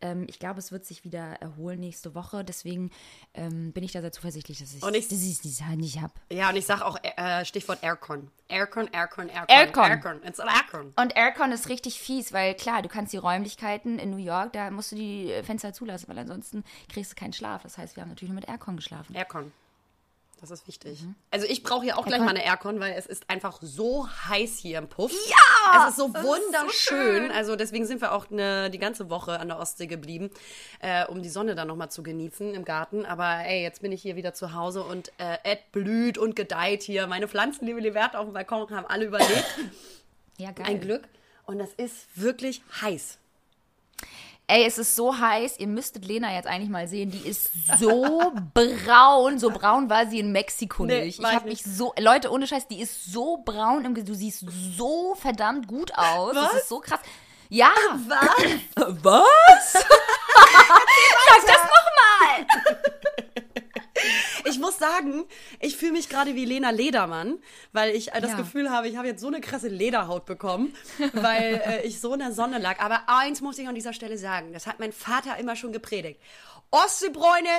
[0.00, 2.44] Ähm, ich glaube, es wird sich wieder erholen nächste Woche.
[2.44, 2.90] Deswegen
[3.34, 6.12] ähm, bin ich da sehr zuversichtlich, dass ich Und ich- dass ich es nicht habe.
[6.30, 8.30] Ja, und ich sage auch äh, Stichwort Aircon.
[8.48, 9.48] Aircon, Aircon, Aircon.
[9.56, 9.90] Aircon.
[9.90, 10.22] Aircon.
[10.24, 10.92] It's an Aircon.
[10.94, 14.70] Und Aircon ist richtig fies, weil klar, du kannst die Räumlichkeiten in New York, da
[14.70, 17.62] musst du die äh, Fenster zulassen, weil ansonsten kriegst du keinen Schlaf.
[17.62, 19.14] Das heißt, wir haben natürlich nur mit Aircon geschlafen.
[19.16, 19.52] Aircon.
[20.42, 21.02] Das ist wichtig.
[21.30, 22.26] Also ich brauche hier auch gleich Aircon.
[22.26, 25.12] mal eine Aircon, weil es ist einfach so heiß hier im Puff.
[25.30, 27.28] Ja, es ist so wunderschön.
[27.28, 30.28] So also deswegen sind wir auch ne, die ganze Woche an der Ostsee geblieben,
[30.80, 33.06] äh, um die Sonne dann nochmal zu genießen im Garten.
[33.06, 36.82] Aber ey, jetzt bin ich hier wieder zu Hause und äh, Ed blüht und gedeiht
[36.82, 37.06] hier.
[37.06, 39.46] Meine Pflanzen, liebe Liberta auf dem Balkon, haben alle überlebt.
[40.38, 40.66] Ja, geil.
[40.66, 41.08] Ein Glück.
[41.46, 43.18] Und das ist wirklich heiß.
[44.48, 45.58] Ey, es ist so heiß.
[45.58, 47.10] Ihr müsstet Lena jetzt eigentlich mal sehen.
[47.10, 49.38] Die ist so braun.
[49.40, 51.18] So braun war sie in Mexiko Nee, nicht.
[51.18, 51.92] ich habe mich so.
[51.98, 53.84] Leute, ohne Scheiß, die ist so braun.
[53.84, 54.08] Im Gesicht.
[54.08, 54.44] Du siehst
[54.76, 56.34] so verdammt gut aus.
[56.34, 56.54] Das Was?
[56.62, 57.00] ist so krass.
[57.48, 57.70] Ja.
[58.06, 58.18] Was?
[59.04, 59.72] Was?
[59.72, 62.46] Sag das nochmal.
[64.56, 65.26] Ich muss sagen,
[65.60, 67.38] ich fühle mich gerade wie Lena Ledermann,
[67.72, 68.36] weil ich äh, das Ja.
[68.38, 70.74] Gefühl habe, ich habe jetzt so eine krasse Lederhaut bekommen,
[71.12, 72.80] weil äh, ich so in der Sonne lag.
[72.80, 76.18] Aber eins muss ich an dieser Stelle sagen, das hat mein Vater immer schon gepredigt.
[76.70, 77.50] Ostseebräune,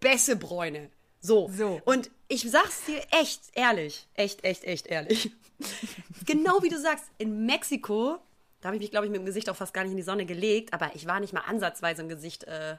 [0.00, 0.88] Bessebräune.
[1.20, 1.50] So.
[1.52, 1.82] So.
[1.84, 5.30] Und ich sag's dir echt ehrlich, echt, echt, echt ehrlich.
[6.24, 8.18] genau wie du sagst, in Mexiko,
[8.62, 10.02] da habe ich mich, glaube ich, mit dem Gesicht auch fast gar nicht in die
[10.02, 12.78] Sonne gelegt, aber ich war nicht mal ansatzweise im Gesicht äh,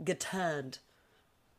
[0.00, 0.80] geturnt.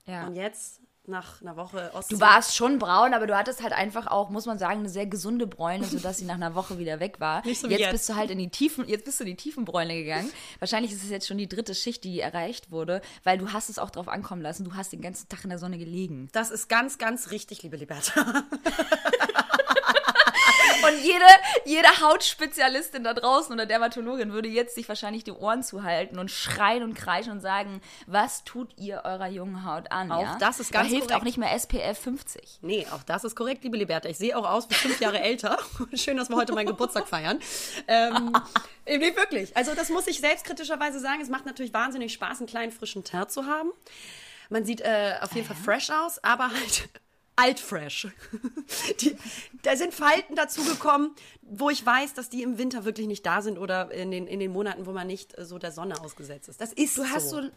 [0.05, 0.27] Ja.
[0.27, 2.15] Und jetzt, nach einer Woche Ostsee.
[2.15, 5.05] Du warst schon braun, aber du hattest halt einfach auch, muss man sagen, eine sehr
[5.05, 7.45] gesunde Bräune, sodass sie nach einer Woche wieder weg war.
[7.45, 7.91] Nicht so jetzt, jetzt.
[7.91, 10.31] bist du halt in die tiefen, jetzt bist du in die tiefen Bräune gegangen.
[10.59, 13.79] Wahrscheinlich ist es jetzt schon die dritte Schicht, die erreicht wurde, weil du hast es
[13.79, 14.63] auch drauf ankommen lassen.
[14.63, 16.29] Du hast den ganzen Tag in der Sonne gelegen.
[16.31, 18.43] Das ist ganz, ganz richtig, liebe Liberta.
[20.99, 21.25] Und jede,
[21.65, 26.83] jede Hautspezialistin da draußen oder Dermatologin würde jetzt sich wahrscheinlich die Ohren zuhalten und schreien
[26.83, 30.11] und kreischen und sagen, was tut ihr eurer jungen Haut an?
[30.11, 30.37] Auch ja?
[30.39, 31.21] das ist ganz Da hilft korrekt.
[31.21, 32.59] auch nicht mehr SPF 50.
[32.61, 34.09] Nee, auch das ist korrekt, liebe Liberta.
[34.09, 35.57] Ich sehe auch aus wie fünf Jahre älter.
[35.93, 37.39] Schön, dass wir heute meinen Geburtstag feiern.
[37.87, 38.33] Ähm,
[38.85, 39.55] nee, wirklich.
[39.55, 41.21] Also das muss ich selbstkritischerweise sagen.
[41.21, 43.71] Es macht natürlich wahnsinnig Spaß, einen kleinen frischen Teint zu haben.
[44.49, 46.89] Man sieht äh, auf jeden Fall fresh aus, aber halt
[47.39, 48.07] altfresh.
[49.01, 49.15] Die,
[49.63, 53.57] da sind Falten dazugekommen, wo ich weiß, dass die im Winter wirklich nicht da sind
[53.57, 56.61] oder in den, in den Monaten, wo man nicht äh, so der Sonne ausgesetzt ist.
[56.61, 57.41] Das ist Du hast so.
[57.41, 57.49] so,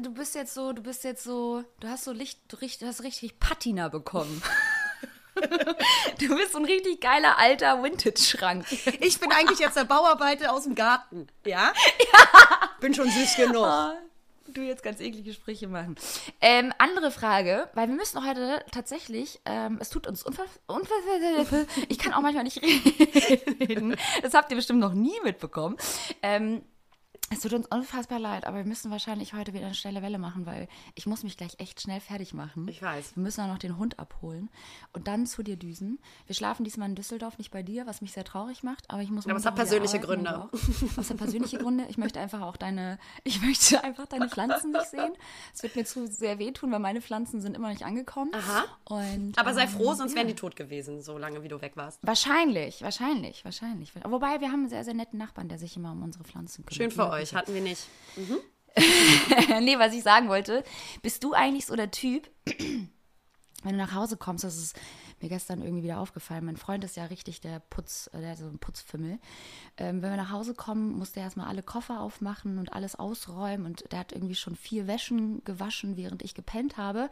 [0.00, 3.38] du bist jetzt so, du bist jetzt so, du hast so Licht, du hast richtig
[3.38, 4.42] Patina bekommen.
[6.18, 8.64] du bist so ein richtig geiler alter Vintage-Schrank.
[9.00, 11.26] Ich bin eigentlich jetzt der Bauarbeiter aus dem Garten.
[11.44, 11.72] Ja?
[12.12, 12.70] Ja.
[12.80, 13.66] Bin schon süß genug.
[14.56, 15.96] Du jetzt ganz eklige Sprüche machen.
[16.40, 20.46] Ähm, andere Frage, weil wir müssen heute tatsächlich, ähm, es tut uns unver
[21.90, 22.62] ich kann auch manchmal nicht
[23.60, 23.96] reden.
[24.22, 25.76] Das habt ihr bestimmt noch nie mitbekommen.
[26.22, 26.62] Ähm,
[27.30, 30.46] es tut uns unfassbar leid, aber wir müssen wahrscheinlich heute wieder eine schnelle Welle machen,
[30.46, 32.68] weil ich muss mich gleich echt schnell fertig machen.
[32.68, 33.16] Ich weiß.
[33.16, 34.48] Wir müssen auch noch den Hund abholen
[34.92, 35.98] und dann zu dir düsen.
[36.26, 39.10] Wir schlafen diesmal in Düsseldorf, nicht bei dir, was mich sehr traurig macht, aber ich
[39.10, 40.48] muss Aber es hat persönliche Gründe.
[40.96, 41.84] Es hat persönliche Gründe.
[41.88, 45.12] Ich möchte einfach auch deine, ich möchte einfach deine Pflanzen nicht sehen.
[45.52, 48.30] Es wird mir zu sehr wehtun, weil meine Pflanzen sind immer nicht angekommen.
[48.34, 48.64] Aha.
[48.84, 50.18] Und, Aber sei ähm, froh, sonst ja.
[50.18, 51.98] wären die tot gewesen, so lange wie du weg warst.
[52.06, 53.92] Wahrscheinlich, wahrscheinlich, wahrscheinlich.
[54.04, 56.76] Wobei wir haben einen sehr, sehr netten Nachbarn, der sich immer um unsere Pflanzen kümmert.
[56.76, 57.82] Schön für euch, hatten wir nicht.
[59.60, 60.62] nee, was ich sagen wollte,
[61.02, 62.90] bist du eigentlich so der Typ, wenn
[63.64, 64.76] du nach Hause kommst, das ist
[65.22, 66.44] mir gestern irgendwie wieder aufgefallen.
[66.44, 69.18] Mein Freund ist ja richtig der Putz, äh, der so ein Putzfimmel.
[69.76, 73.66] Ähm, wenn wir nach Hause kommen, muss der erstmal alle Koffer aufmachen und alles ausräumen
[73.66, 77.10] und der hat irgendwie schon vier Wäschen gewaschen, während ich gepennt habe.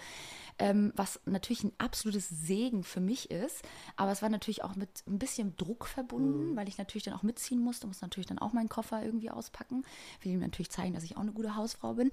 [0.58, 3.62] Ähm, was natürlich ein absolutes Segen für mich ist.
[3.96, 7.22] Aber es war natürlich auch mit ein bisschen Druck verbunden, weil ich natürlich dann auch
[7.22, 9.84] mitziehen musste, muss natürlich dann auch meinen Koffer irgendwie auspacken.
[10.22, 12.10] Will ihm natürlich zeigen, dass ich auch eine gute Hausfrau bin.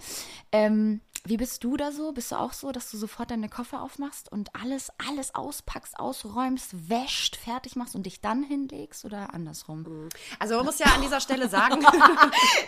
[0.52, 2.14] Ähm, wie bist du da so?
[2.14, 6.90] Bist du auch so, dass du sofort deine Koffer aufmachst und alles, alles auspackst, ausräumst,
[6.90, 10.10] wäscht, fertig machst und dich dann hinlegst oder andersrum?
[10.40, 11.82] Also man muss ja an dieser Stelle sagen,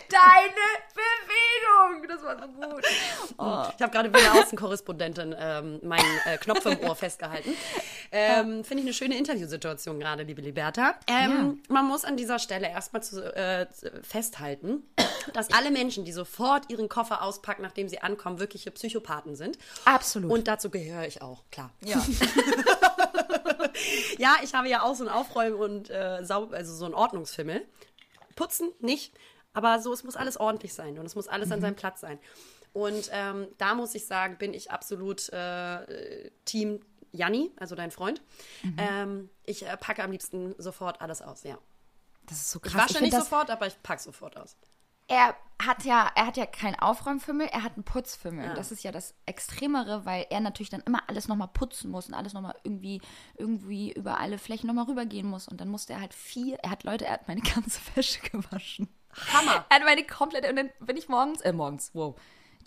[0.09, 2.07] Deine Bewegung!
[2.07, 2.85] Das war so gut.
[3.75, 7.51] ich habe gerade wie eine Außenkorrespondentin ähm, meinen äh, Knopf im Ohr festgehalten.
[8.11, 10.95] Ähm, Finde ich eine schöne Interviewsituation gerade, liebe Liberta.
[11.07, 13.67] Ähm, Man muss an dieser Stelle erstmal zu, äh,
[14.03, 14.83] festhalten,
[15.33, 19.57] dass alle Menschen, die sofort ihren Koffer auspacken, nachdem sie ankommen, wirkliche Psychopathen sind.
[19.85, 20.31] Absolut.
[20.31, 21.71] Und dazu gehöre ich auch, klar.
[21.83, 22.01] ja.
[24.17, 27.65] Ja, ich habe ja auch so ein Aufräumen und äh, sau also so ein Ordnungsfimmel.
[28.35, 29.13] Putzen nicht,
[29.53, 32.19] aber so, es muss alles ordentlich sein und es muss alles an seinem Platz sein.
[32.73, 36.79] Und ähm, da muss ich sagen, bin ich absolut äh, Team
[37.11, 38.21] Janni, also dein Freund.
[38.77, 41.59] Ähm, ich äh, packe am liebsten sofort alles aus, ja.
[42.25, 42.85] Das ist so Ich krass.
[42.85, 44.55] wasche find nicht das, sofort, aber ich packe sofort aus.
[45.07, 45.35] Er
[45.65, 48.45] hat ja, er hat ja keinen Aufräumfimmel, er hat einen Putzfimmel.
[48.45, 48.53] Ja.
[48.53, 52.13] Das ist ja das Extremere, weil er natürlich dann immer alles nochmal putzen muss und
[52.13, 53.01] alles nochmal irgendwie,
[53.37, 55.47] irgendwie über alle Flächen nochmal rübergehen muss.
[55.47, 58.89] Und dann musste er halt vier, er hat Leute, er hat meine ganze Wäsche gewaschen.
[59.31, 59.65] Hammer.
[59.69, 62.15] Er hat meine komplette, und dann bin ich morgens, äh, morgens, wow.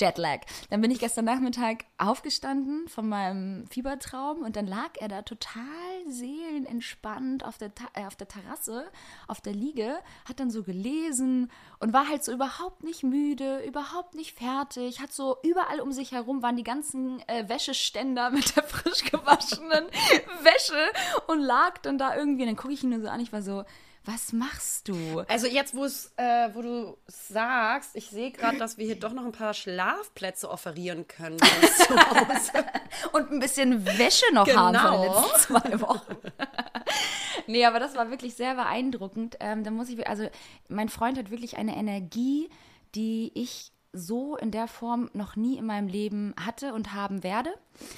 [0.00, 0.40] Jetlag.
[0.70, 5.62] Dann bin ich gestern Nachmittag aufgestanden von meinem Fiebertraum und dann lag er da total
[6.08, 8.86] seelenentspannt auf der, äh, auf der Terrasse,
[9.26, 14.14] auf der Liege, hat dann so gelesen und war halt so überhaupt nicht müde, überhaupt
[14.14, 18.64] nicht fertig, hat so überall um sich herum waren die ganzen äh, Wäscheständer mit der
[18.64, 19.86] frisch gewaschenen
[20.42, 20.92] Wäsche
[21.26, 22.42] und lag dann da irgendwie.
[22.42, 23.64] Und dann gucke ich ihn nur so an, ich war so,
[24.06, 25.20] was machst du?
[25.28, 29.12] Also jetzt, wo es, äh, wo du sagst, ich sehe gerade, dass wir hier doch
[29.12, 31.38] noch ein paar Schlafplätze offerieren können.
[33.12, 34.72] Und ein bisschen Wäsche noch Genau.
[34.72, 36.16] haben von den letzten zwei Wochen.
[37.48, 39.36] nee, aber das war wirklich sehr beeindruckend.
[39.40, 40.28] Ähm, da muss ich, also
[40.68, 42.48] mein Freund hat wirklich eine Energie,
[42.94, 47.54] die ich so in der Form noch nie in meinem Leben hatte und haben werde.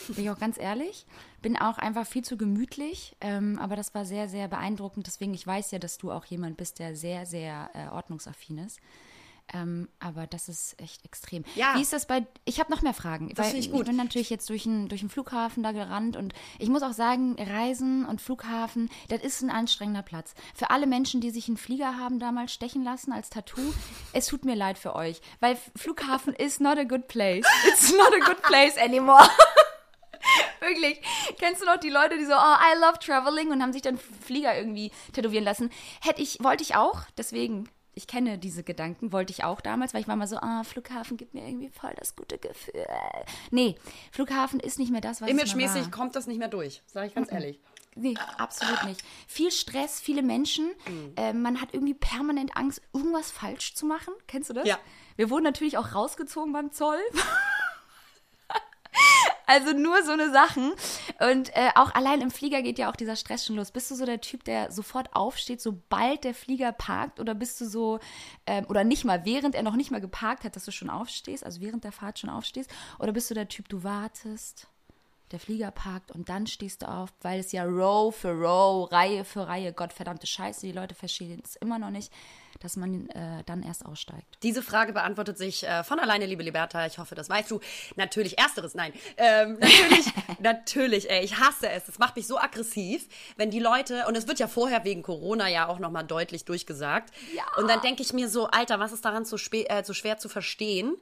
[0.09, 1.07] Bin ich auch ganz ehrlich.
[1.42, 3.16] Bin auch einfach viel zu gemütlich.
[3.20, 5.07] Ähm, aber das war sehr, sehr beeindruckend.
[5.07, 8.81] Deswegen, ich weiß ja, dass du auch jemand bist, der sehr, sehr äh, ordnungsaffin ist.
[9.54, 11.44] Ähm, aber das ist echt extrem.
[11.54, 11.74] Ja.
[11.76, 12.26] Wie ist das bei.
[12.44, 13.32] Ich habe noch mehr Fragen.
[13.34, 13.87] Das ich gut.
[13.87, 18.04] bin natürlich jetzt durch den, durch Flughafen da gerannt und ich muss auch sagen, Reisen
[18.04, 20.34] und Flughafen, das ist ein anstrengender Platz.
[20.54, 23.72] Für alle Menschen, die sich einen Flieger haben damals stechen lassen als Tattoo,
[24.12, 27.46] es tut mir leid für euch, weil Flughafen is not a good place.
[27.66, 29.28] It's not a good place anymore.
[30.61, 31.00] Wirklich.
[31.38, 33.98] Kennst du noch die Leute, die so, oh, I love traveling und haben sich dann
[33.98, 35.70] Flieger irgendwie tätowieren lassen?
[36.00, 40.00] Hätte ich, wollte ich auch, deswegen, ich kenne diese Gedanken, wollte ich auch damals, weil
[40.00, 42.87] ich war mal so, ah, Flughafen gibt mir irgendwie voll das gute Gefühl.
[43.50, 43.74] Nee,
[44.12, 47.32] Flughafen ist nicht mehr das, was Imagemäßig kommt das nicht mehr durch, sage ich ganz
[47.32, 47.58] ehrlich.
[47.96, 49.02] Nee, absolut nicht.
[49.26, 50.70] Viel Stress, viele Menschen.
[51.16, 54.14] Äh, man hat irgendwie permanent Angst, irgendwas falsch zu machen.
[54.28, 54.68] Kennst du das?
[54.68, 54.78] Ja.
[55.16, 57.00] Wir wurden natürlich auch rausgezogen beim Zoll.
[59.48, 60.72] Also nur so eine Sachen.
[61.20, 63.70] Und äh, auch allein im Flieger geht ja auch dieser Stress schon los.
[63.70, 67.18] Bist du so der Typ, der sofort aufsteht, sobald der Flieger parkt?
[67.18, 67.98] Oder bist du so,
[68.46, 71.46] ähm, oder nicht mal, während er noch nicht mal geparkt hat, dass du schon aufstehst,
[71.46, 72.70] also während der Fahrt schon aufstehst?
[72.98, 74.68] Oder bist du der Typ, du wartest,
[75.30, 79.24] der Flieger parkt und dann stehst du auf, weil es ja Row für Row, Reihe
[79.24, 82.12] für Reihe, Gottverdammte Scheiße, die Leute verstehen es immer noch nicht,
[82.61, 84.38] dass man äh, dann erst aussteigt.
[84.42, 86.87] Diese Frage beantwortet sich äh, von alleine, liebe Liberta.
[86.87, 87.61] Ich hoffe, das weißt du.
[87.96, 88.92] Natürlich ersteres, nein.
[89.16, 91.88] Ähm, natürlich, natürlich, ey, ich hasse es.
[91.88, 93.06] Es macht mich so aggressiv,
[93.37, 97.12] wenn die Leute, und es wird ja vorher wegen Corona ja auch nochmal deutlich durchgesagt.
[97.34, 97.44] Ja.
[97.56, 100.28] Und dann denke ich mir so, Alter, was ist daran so, äh, so schwer zu
[100.28, 100.96] verstehen?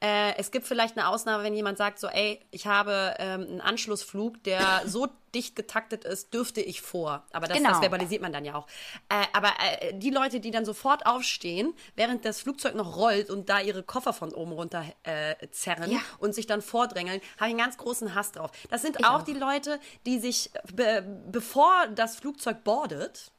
[0.00, 3.60] Äh, es gibt vielleicht eine Ausnahme, wenn jemand sagt so, ey, ich habe ähm, einen
[3.60, 7.24] Anschlussflug, der so dicht getaktet ist, dürfte ich vor.
[7.32, 7.70] Aber das, Genau.
[7.70, 8.66] das verbalisiert man dann ja auch.
[9.08, 13.48] Äh, aber äh, die Leute, die dann sofort aufstehen, während das Flugzeug noch rollt und
[13.48, 15.98] da ihre Koffer von oben runter äh, zerren Ja.
[16.18, 18.50] und sich dann vordrängeln, habe ich einen ganz großen Hass drauf.
[18.70, 19.22] Das sind auch, auch.
[19.22, 23.32] die Leute, die sich, be bevor das Flugzeug boardet,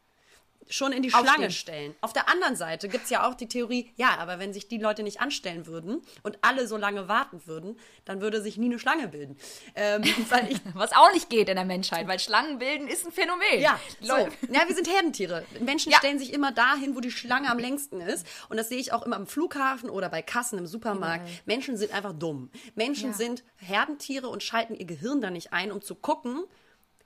[0.69, 1.33] schon in die Aufstehen.
[1.33, 1.95] Schlange stellen.
[2.01, 4.77] Auf der anderen Seite gibt es ja auch die Theorie, ja, aber wenn sich die
[4.77, 8.79] Leute nicht anstellen würden und alle so lange warten würden, dann würde sich nie eine
[8.79, 9.37] Schlange bilden.
[9.75, 10.03] Ähm,
[10.49, 13.59] ich Was auch nicht geht in der Menschheit, weil Schlangen bilden ist ein Phänomen.
[13.59, 14.15] ja, so.
[14.15, 15.45] Ja, wir sind Herdentiere.
[15.59, 15.97] Menschen Ja.
[15.99, 18.25] stellen sich immer dahin, wo die Schlange am längsten ist.
[18.49, 21.27] Und das sehe ich auch immer am Flughafen oder bei Kassen im Supermarkt.
[21.45, 22.49] Menschen sind einfach dumm.
[22.75, 23.15] Menschen Ja.
[23.17, 26.43] sind Herdentiere und schalten ihr Gehirn da nicht ein, um zu gucken,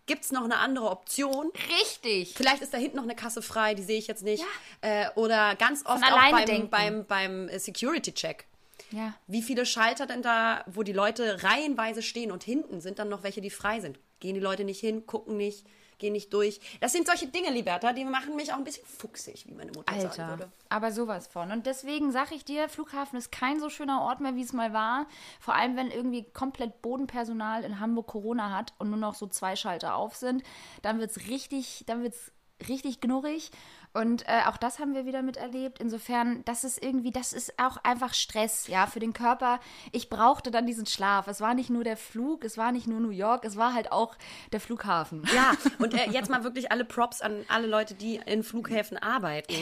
[0.08, 1.52] gibt es noch eine andere Option?
[1.80, 2.34] Richtig.
[2.36, 4.43] Vielleicht ist da hinten noch eine Kasse frei, die sehe ich jetzt nicht.
[4.82, 8.46] Äh, oder ganz oft auch alleine beim, beim, beim äh, Security-Check.
[8.91, 9.13] Ja.
[9.28, 13.24] Wie viele Schalter denn da, wo die Leute reihenweise stehen und hinten sind dann noch
[13.24, 14.00] welche, die frei sind?
[14.20, 15.65] Gehen die Leute nicht hin, gucken nicht,
[15.98, 16.60] gehen nicht durch?
[16.80, 19.94] Das sind solche Dinge, Liberta, die machen mich auch ein bisschen fuchsig, wie meine Mutter
[19.94, 20.52] sagen Alter, würde.
[20.70, 21.52] aber sowas von.
[21.52, 24.74] Und deswegen sage ich dir, Flughafen ist kein so schöner Ort mehr, wie es mal
[24.74, 25.08] war.
[25.40, 29.56] Vor allem, wenn irgendwie komplett Bodenpersonal in Hamburg Corona hat und nur noch so zwei
[29.56, 30.44] Schalter auf sind,
[30.82, 32.32] dann wird es richtig, dann wird's
[32.68, 33.52] richtig knurrig.
[33.93, 35.80] Und äh, auch das haben wir wieder miterlebt.
[35.80, 39.60] Insofern, das ist irgendwie, das ist auch einfach Stress, ja, für den Körper.
[39.91, 41.28] Ich brauchte dann diesen Schlaf.
[41.28, 43.91] Es war nicht nur der Flug, es war nicht nur New York, es war halt
[43.91, 44.15] auch
[44.52, 45.23] der Flughafen.
[45.34, 49.54] Ja, und äh, jetzt mal wirklich alle Props an alle Leute, die in Flughäfen arbeiten.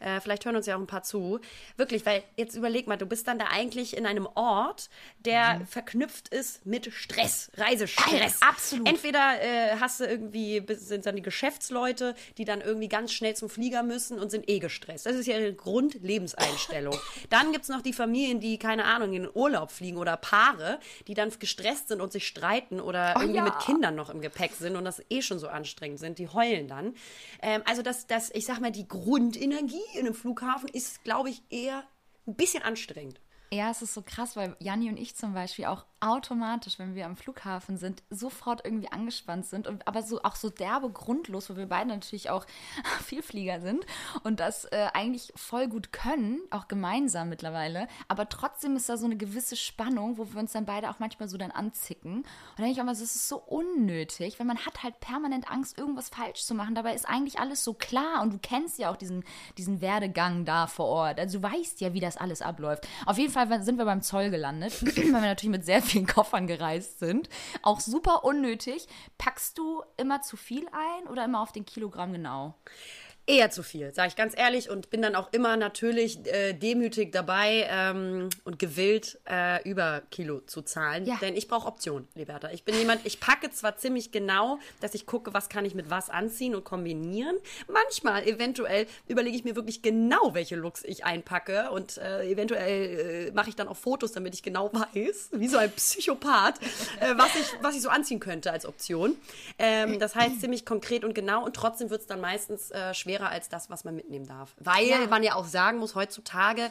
[0.00, 1.40] Äh, vielleicht hören uns ja auch ein paar zu.
[1.76, 4.88] Wirklich, weil jetzt überleg mal, du bist dann da eigentlich in einem Ort,
[5.20, 8.10] der verknüpft ist mit Stress, Reisestress.
[8.10, 8.88] Geil, absolut.
[8.88, 13.50] Entweder äh, hast du irgendwie, sind dann die Geschäftsleute, die dann irgendwie ganz schnell zum
[13.60, 15.04] Flieger müssen und sind eh gestresst.
[15.04, 16.96] Das ist ja ihre Grundlebenseinstellung.
[17.28, 20.80] dann gibt es noch die Familien, die, keine Ahnung, in den Urlaub fliegen oder Paare,
[21.06, 23.44] die dann gestresst sind und sich streiten oder irgendwie ja.
[23.44, 26.68] mit Kindern noch im Gepäck sind und das eh schon so anstrengend sind, die heulen
[26.68, 26.94] dann.
[27.42, 31.42] Ähm, also das, das, ich sag mal, die Grundenergie in einem Flughafen ist, glaube ich,
[31.50, 31.84] eher
[32.26, 33.20] ein bisschen anstrengend.
[33.52, 37.04] Ja, es ist so krass, weil Janni und ich zum Beispiel auch automatisch, wenn wir
[37.04, 41.56] am Flughafen sind, sofort irgendwie angespannt sind, und, aber so auch so derbe grundlos, wo
[41.56, 42.46] wir beide natürlich auch
[43.04, 43.84] Vielflieger sind
[44.22, 47.88] und das äh, eigentlich voll gut können, auch gemeinsam mittlerweile.
[48.08, 51.28] Aber trotzdem ist da so eine gewisse Spannung, wo wir uns dann beide auch manchmal
[51.28, 52.18] so dann anzicken.
[52.18, 55.50] Und dann denke ich auch mal, das ist so unnötig, weil man hat halt permanent
[55.50, 56.74] Angst, irgendwas falsch zu machen.
[56.74, 59.24] Dabei ist eigentlich alles so klar und du kennst ja auch diesen,
[59.58, 61.18] diesen Werdegang da vor Ort.
[61.18, 62.86] Also du weißt ja, wie das alles abläuft.
[63.06, 66.46] Auf jeden Fall sind wir beim Zoll gelandet, weil wir natürlich mit sehr vielen Koffern
[66.46, 67.28] gereist sind.
[67.62, 68.86] Auch super unnötig.
[69.18, 72.54] Packst du immer zu viel ein oder immer auf den Kilogramm genau?
[73.26, 77.12] Eher zu viel, sage ich ganz ehrlich, und bin dann auch immer natürlich äh, demütig
[77.12, 81.04] dabei ähm, und gewillt, äh, über Kilo zu zahlen.
[81.06, 81.16] Ja.
[81.20, 82.50] Denn ich brauche Optionen, Liberta.
[82.50, 85.90] Ich bin jemand, ich packe zwar ziemlich genau, dass ich gucke, was kann ich mit
[85.90, 87.36] was anziehen und kombinieren.
[87.68, 93.32] Manchmal, eventuell, überlege ich mir wirklich genau, welche Looks ich einpacke und äh, eventuell äh,
[93.32, 96.60] mache ich dann auch Fotos, damit ich genau weiß, wie so ein Psychopath,
[96.98, 99.16] äh, was, ich, was ich so anziehen könnte als Option.
[99.58, 103.30] Ähm, das heißt ziemlich konkret und genau und trotzdem wird es dann meistens äh, schwerer
[103.30, 104.54] als das, was man mitnehmen darf.
[104.58, 105.06] Weil Ja.
[105.08, 106.70] man ja auch sagen muss, heutzutage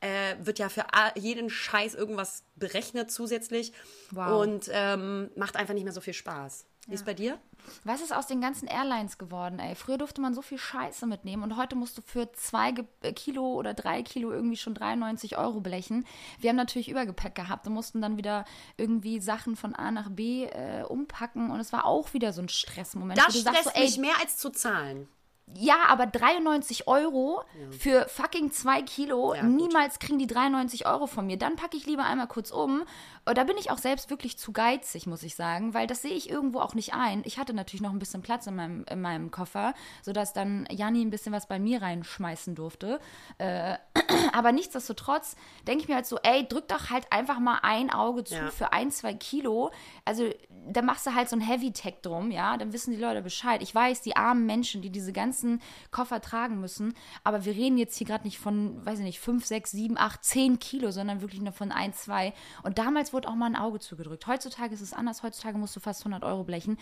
[0.00, 0.84] äh, wird ja für
[1.16, 3.72] jeden Scheiß irgendwas berechnet zusätzlich
[4.10, 4.42] Wow.
[4.42, 6.66] und ähm, macht einfach nicht mehr so viel Spaß.
[6.88, 7.40] Wie ist bei dir?
[7.82, 9.74] Was ist aus den ganzen Airlines geworden, ey?
[9.74, 13.12] Früher durfte man so viel Scheiße mitnehmen und heute musst du für zwei Ge äh,
[13.12, 16.06] Kilo oder drei Kilo irgendwie schon 93 Euro blechen.
[16.38, 18.44] Wir haben natürlich Übergepäck gehabt und mussten dann wieder
[18.76, 22.48] irgendwie Sachen von A nach B äh, umpacken und es war auch wieder so ein
[22.48, 23.18] Stressmoment.
[23.18, 25.08] Das du sagst stresst so, ey, mich mehr als zu zahlen.
[25.54, 31.26] Ja, aber 93 Euro für fucking zwei Kilo, Ja, niemals kriegen die 93 Euro von
[31.26, 31.38] mir.
[31.38, 32.82] Dann packe ich lieber einmal kurz um.
[33.24, 36.14] Und Da bin ich auch selbst wirklich zu geizig, muss ich sagen, weil das sehe
[36.14, 37.22] ich irgendwo auch nicht ein.
[37.24, 41.00] Ich hatte natürlich noch ein bisschen Platz in meinem, in meinem Koffer, sodass dann Janni
[41.02, 42.98] ein bisschen was bei mir reinschmeißen durfte.
[43.38, 43.76] Äh,
[44.32, 48.24] aber nichtsdestotrotz denke ich mir halt so, ey, drück doch halt einfach mal ein Auge
[48.24, 48.50] zu Ja.
[48.50, 49.70] für ein, zwei Kilo.
[50.04, 50.28] Also
[50.72, 53.62] da machst du halt so ein Heavy-Tech drum, ja, dann wissen die Leute Bescheid.
[53.62, 57.96] Ich weiß, die armen Menschen, die diese ganzen Koffer tragen müssen, aber wir reden jetzt
[57.96, 61.40] hier gerade nicht von, weiß ich nicht, 5, 6, 7, 8, 10 Kilo, sondern wirklich
[61.40, 62.32] nur von ein, zwei.
[62.62, 64.26] Und damals wurde auch mal ein Auge zugedrückt.
[64.26, 66.78] Heutzutage ist es anders, heutzutage musst du fast 100 Euro blechen.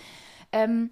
[0.52, 0.90] Ähm,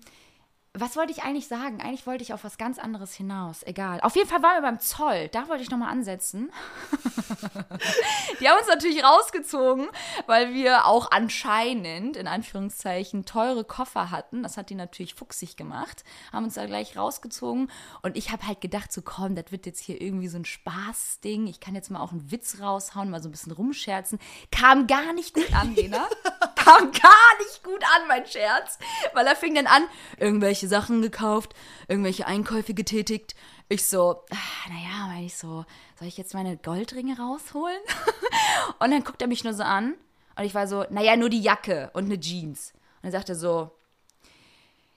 [0.75, 1.83] was wollte ich eigentlich sagen?
[1.83, 3.63] Eigentlich wollte ich auf was ganz anderes hinaus.
[3.63, 4.01] Egal.
[4.01, 5.29] Auf jeden Fall waren wir beim Zoll.
[5.29, 6.51] Da wollte ich nochmal ansetzen.
[8.41, 9.89] Die haben uns natürlich rausgezogen,
[10.27, 14.43] weil wir auch anscheinend, in Anführungszeichen, teure Koffer hatten.
[14.43, 16.05] Das hat die natürlich fuchsig gemacht.
[16.33, 17.71] Haben uns da gleich rausgezogen.
[18.01, 21.49] Und ich habe halt gedacht, so komm, das wird jetzt hier irgendwie so ein Spaßding.
[21.49, 24.19] Ich kann jetzt mal auch einen Witz raushauen, mal so ein bisschen rumscherzen.
[24.51, 26.09] Kam gar nicht gut an, Lena.
[26.64, 28.79] Kam gar nicht gut an, mein Scherz.
[29.14, 29.85] Weil er fing dann an,
[30.18, 31.55] irgendwelche Sachen gekauft,
[31.88, 33.35] irgendwelche Einkäufe getätigt.
[33.68, 35.64] Ich so, ah, naja, meine ich so,
[35.98, 37.81] soll ich jetzt meine Goldringe rausholen?
[38.79, 39.94] Und dann guckt er mich nur so an
[40.37, 42.72] und ich war so, naja, nur die Jacke und eine Jeans.
[42.72, 43.70] Und dann sagt er so,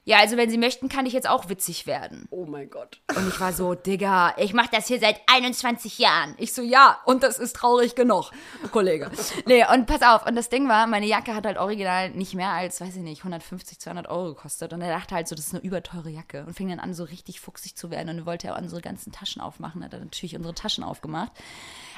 [0.06, 2.28] ja, also wenn Sie möchten, kann ich jetzt auch witzig werden.
[2.30, 3.02] Oh mein Gott.
[3.16, 6.36] Und ich war so, Digga, ich mach das hier seit 21 Jahren.
[6.38, 8.32] Ich so, ja, und das ist traurig genug,
[8.72, 9.10] Kollege.
[9.46, 12.50] Nee, und pass auf, und das Ding war, meine Jacke hat halt original nicht mehr
[12.52, 14.74] als, weiß ich nicht, 150, 200 Euro gekostet.
[14.74, 16.44] Und er dachte halt so, das ist eine überteure Jacke.
[16.46, 18.10] Und fing dann an, so richtig fuchsig zu werden.
[18.10, 19.84] Und er wollte ja auch unsere ganzen Taschen aufmachen.
[19.84, 21.32] Hat er natürlich unsere Taschen aufgemacht.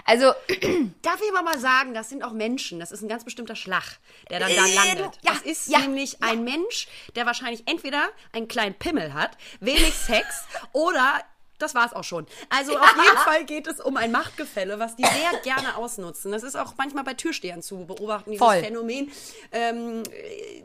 [0.05, 0.31] Also,
[1.01, 2.79] Darf ich aber mal sagen, das sind auch Menschen.
[2.79, 5.19] Das ist ein ganz bestimmter Schlag, der dann da Äh, landet.
[5.23, 7.96] ja, das ist ja, nämlich ein Mensch, der wahrscheinlich entweder
[8.33, 11.21] einen kleinen Pimmel hat, wenig Sex oder
[11.59, 12.27] das war's auch schon.
[12.49, 16.31] Also auf jeden Fall geht es um ein Machtgefälle, was die sehr gerne ausnutzen.
[16.31, 18.59] Das ist auch manchmal bei Türstehern zu beobachten, dieses Voll.
[18.61, 19.11] Phänomen,
[19.51, 20.03] ähm,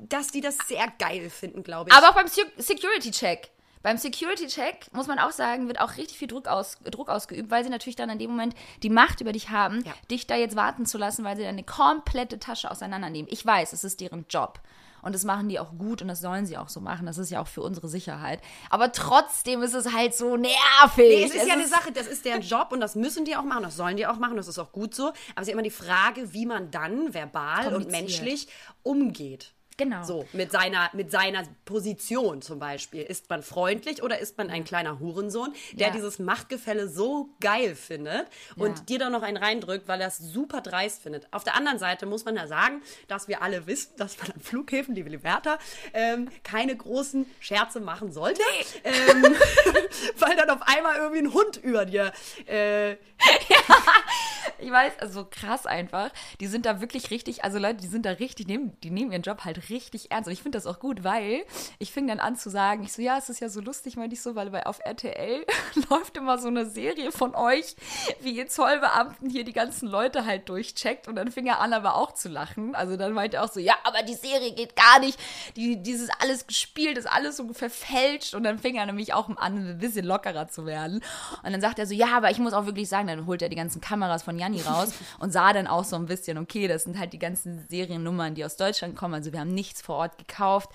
[0.03, 1.97] dass die das sehr geil finden, glaube ich.
[1.97, 3.51] Aber auch beim Se- Security-Check.
[3.83, 7.64] Beim Security-Check, muss man auch sagen, wird auch richtig viel Druck, aus, Druck ausgeübt, weil
[7.64, 9.92] sie natürlich dann in dem Moment die Macht über dich haben, Ja.
[10.11, 13.33] dich da jetzt warten zu lassen, weil sie deine komplette Tasche auseinandernehmen.
[13.33, 14.61] Ich weiß, es ist deren Job.
[15.02, 17.06] Und das machen die auch gut und das sollen sie auch so machen.
[17.06, 18.40] Das ist ja auch für unsere Sicherheit.
[18.70, 20.52] Aber trotzdem ist es halt so nervig.
[20.96, 23.36] Nee, es ist ja eine ist- Sache, das ist deren Job und das müssen die
[23.36, 25.08] auch machen, das sollen die auch machen, das ist auch gut so.
[25.08, 28.46] Aber es ist ja immer die Frage, wie man dann verbal und menschlich
[28.82, 29.52] umgeht.
[29.76, 30.04] Genau.
[30.04, 33.02] So, mit seiner, mit seiner Position zum Beispiel.
[33.02, 35.92] Ist man freundlich oder ist man ein kleiner Hurensohn, der Ja.
[35.92, 38.85] dieses Machtgefälle so geil findet und Ja.
[38.85, 41.26] dir dann noch einen reindrückt, weil er es super dreist findet.
[41.32, 44.40] Auf der anderen Seite muss man ja sagen, dass wir alle wissen, dass man an
[44.40, 45.58] Flughäfen, liebe Liberta,
[45.94, 48.42] ähm, keine großen Scherze machen sollte.
[48.85, 49.22] Ähm,
[50.18, 52.12] weil dann auf einmal irgendwie ein Hund über dir
[52.46, 52.96] äh,
[54.62, 56.10] Ich weiß, also krass einfach.
[56.40, 59.22] Die sind da wirklich richtig, also Leute, die sind da richtig, nehmen, die nehmen ihren
[59.22, 60.28] Job halt richtig ernst.
[60.28, 61.44] Und ich finde das auch gut, weil
[61.78, 64.14] ich fing dann an zu sagen, ich so, ja, es ist ja so lustig, meinte
[64.14, 65.44] ich so, weil bei auf RTL
[65.90, 67.74] läuft immer so eine Serie von euch,
[68.20, 71.08] wie ihr Zollbeamten hier die ganzen Leute halt durchcheckt.
[71.08, 72.74] Und dann fing er an, aber auch zu lachen.
[72.74, 75.18] Also dann meinte er auch so, ja, aber die Serie geht gar nicht.
[75.56, 78.34] Die, dieses alles gespielt, ist alles so verfälscht.
[78.34, 81.02] Und dann fing er nämlich auch an, ein bisschen lockerer zu werden.
[81.42, 83.48] Und dann sagt er so, ja, aber ich muss auch wirklich sagen, dann holt er
[83.48, 86.84] die ganzen Kameras von Janni raus und sah dann auch so ein bisschen, okay, das
[86.84, 89.14] sind halt die ganzen Seriennummern, die aus Deutschland kommen.
[89.14, 90.70] Also wir haben nichts vor Ort gekauft,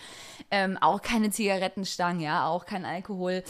[0.52, 3.44] ähm, auch keine Zigarettenstangen, ja, auch kein Alkohol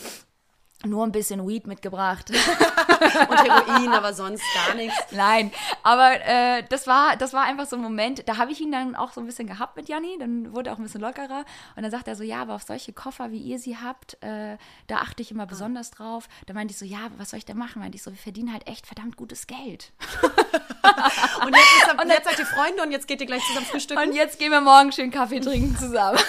[0.85, 2.29] nur ein bisschen Weed mitgebracht.
[3.29, 4.95] und Heroin, aber sonst gar nichts.
[5.11, 5.51] Nein,
[5.83, 8.95] aber äh, das, war, das war einfach so ein Moment, da habe ich ihn dann
[8.95, 11.83] auch so ein bisschen gehabt mit Janni, dann wurde er auch ein bisschen lockerer und
[11.83, 14.57] dann sagt er so, ja, aber auf solche Koffer, wie ihr sie habt, äh,
[14.87, 16.27] da achte ich immer besonders drauf.
[16.45, 17.79] Da meinte ich so, ja, was soll ich denn machen?
[17.79, 19.91] Meinte ich so, wir verdienen halt echt verdammt gutes Geld.
[20.21, 24.03] und jetzt, ist, und jetzt seid ihr Freunde und jetzt geht ihr gleich zusammen frühstücken?
[24.03, 26.19] Und jetzt gehen wir morgen schön Kaffee trinken zusammen.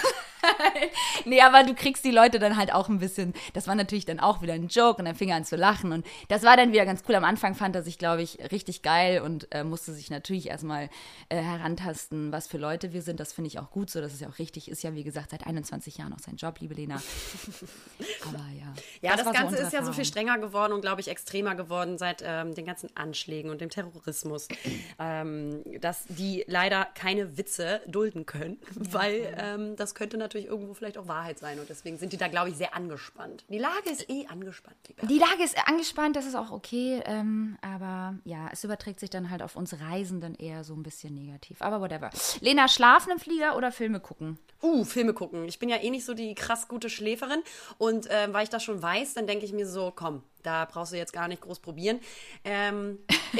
[1.24, 4.20] nee, aber du kriegst die Leute dann halt auch ein bisschen, das war natürlich dann
[4.20, 6.72] auch wieder ein Joke und dann fing er an zu lachen und das war dann
[6.72, 7.14] wieder ganz cool.
[7.14, 10.88] Am Anfang fand er sich, glaube ich, richtig geil und äh, musste sich natürlich erstmal
[11.28, 13.20] äh, herantasten, was für Leute wir sind.
[13.20, 14.82] Das finde ich auch gut so, dass es ja auch richtig ist.
[14.82, 16.96] Ja, wie gesagt, seit 21 Jahren auch sein Job, liebe Lena.
[18.26, 18.72] aber ja.
[19.02, 21.54] Ja, das, das Ganze so ist ja so viel strenger geworden und, glaube ich, extremer
[21.54, 24.48] geworden seit ähm, den ganzen Anschlägen und dem Terrorismus,
[24.98, 30.50] ähm, dass die leider keine Witze dulden können, ja, weil ähm, das könnte natürlich natürlich
[30.68, 31.58] irgendwo vielleicht auch Wahrheit sein.
[31.58, 33.44] Und deswegen sind die da, glaube ich, sehr angespannt.
[33.48, 34.76] Die Lage ist eh angespannt.
[34.86, 35.06] Lieber.
[35.06, 37.02] Die Lage ist angespannt, das ist auch okay.
[37.06, 41.14] Ähm, aber ja, es überträgt sich dann halt auf uns Reisenden eher so ein bisschen
[41.14, 41.62] negativ.
[41.62, 42.10] Aber whatever.
[42.40, 44.38] Lena, schlafen im Flieger oder Filme gucken?
[44.62, 45.44] Uh, Filme gucken.
[45.46, 47.42] Ich bin ja eh nicht so die krass gute Schläferin.
[47.78, 50.92] Und äh, weil ich das schon weiß, dann denke ich mir so, komm, da brauchst
[50.92, 52.00] du jetzt gar nicht groß probieren.
[52.44, 52.98] Ähm,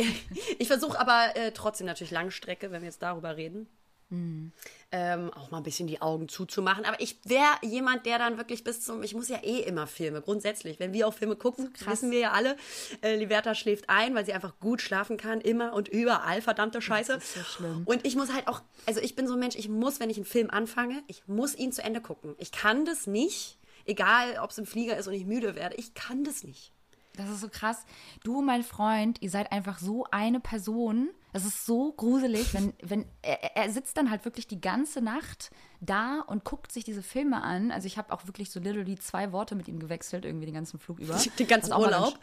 [0.58, 3.68] ich versuche aber äh, trotzdem natürlich Langstrecke, wenn wir jetzt darüber reden.
[4.10, 4.52] Mhm.
[4.90, 6.86] Ähm, auch mal ein bisschen die Augen zuzumachen.
[6.86, 10.22] Aber ich wäre jemand, der dann wirklich bis zum, ich muss ja eh immer Filme,
[10.22, 10.80] grundsätzlich.
[10.80, 11.88] Wenn wir auch Filme gucken, Krass.
[11.92, 12.56] wissen wir ja alle,
[13.02, 17.12] äh, Liberta schläft ein, weil sie einfach gut schlafen kann, immer und überall, verdammte Scheiße.
[17.12, 17.82] Das ist so schlimm.
[17.84, 20.16] Und ich muss halt auch, also ich bin so ein Mensch, ich muss, wenn ich
[20.16, 22.34] einen Film anfange, ich muss ihn zu Ende gucken.
[22.38, 25.92] Ich kann das nicht, egal ob es im Flieger ist und ich müde werde, ich
[25.92, 26.72] kann das nicht.
[27.18, 27.84] Das ist so krass.
[28.22, 33.04] Du, mein Freund, ihr seid einfach so eine Person, das ist so gruselig, wenn, wenn
[33.22, 35.50] er, er, sitzt dann halt wirklich die ganze Nacht
[35.80, 37.70] da und guckt sich diese Filme an.
[37.70, 40.78] Also ich habe auch wirklich so literally zwei Worte mit ihm gewechselt, irgendwie den ganzen
[40.78, 41.14] Flug über.
[41.38, 42.18] Den ganzen Urlaub.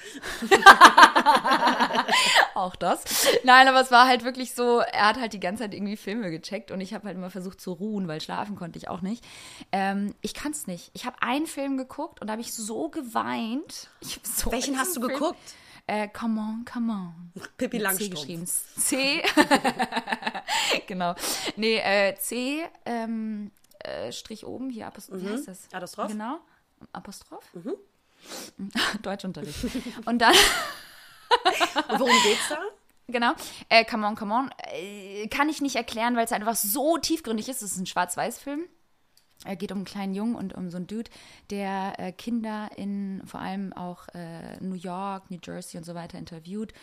[2.55, 3.03] auch das.
[3.43, 6.31] Nein, aber es war halt wirklich so, er hat halt die ganze Zeit irgendwie Filme
[6.31, 9.23] gecheckt und ich habe halt immer versucht zu ruhen, weil schlafen konnte ich auch nicht.
[9.71, 10.89] Ähm, ich kann es nicht.
[10.93, 13.89] Ich habe einen Film geguckt und da habe ich so geweint.
[14.23, 15.13] So Welchen hast du Film.
[15.13, 15.55] geguckt?
[15.87, 17.31] Äh, come on, come on.
[17.57, 18.09] Pippi Langstrumpf.
[18.09, 18.47] C geschrieben.
[18.47, 19.21] C.
[20.87, 21.13] genau.
[21.55, 25.27] Nee, äh, C, ähm, äh, Strich oben, hier, Apostroph, mhm.
[25.27, 25.73] wie heißt das?
[25.73, 26.11] Apostroph.
[26.11, 26.39] Genau.
[26.91, 27.53] Apostroph.
[27.53, 27.75] Mhm.
[29.03, 29.65] Deutschunterricht.
[30.05, 30.33] Und dann.
[31.89, 32.59] Und worum geht's da?
[33.07, 33.33] Genau.
[33.69, 34.49] Äh, come on, come on.
[34.71, 37.61] Äh, kann ich nicht erklären, weil es einfach so tiefgründig ist.
[37.61, 38.65] Es ist ein Schwarz-Weiß-Film.
[39.45, 41.09] Er geht um einen kleinen Jungen und um so einen Dude,
[41.49, 46.17] der äh, Kinder in vor allem auch äh, New York, New Jersey und so weiter
[46.17, 46.73] interviewt,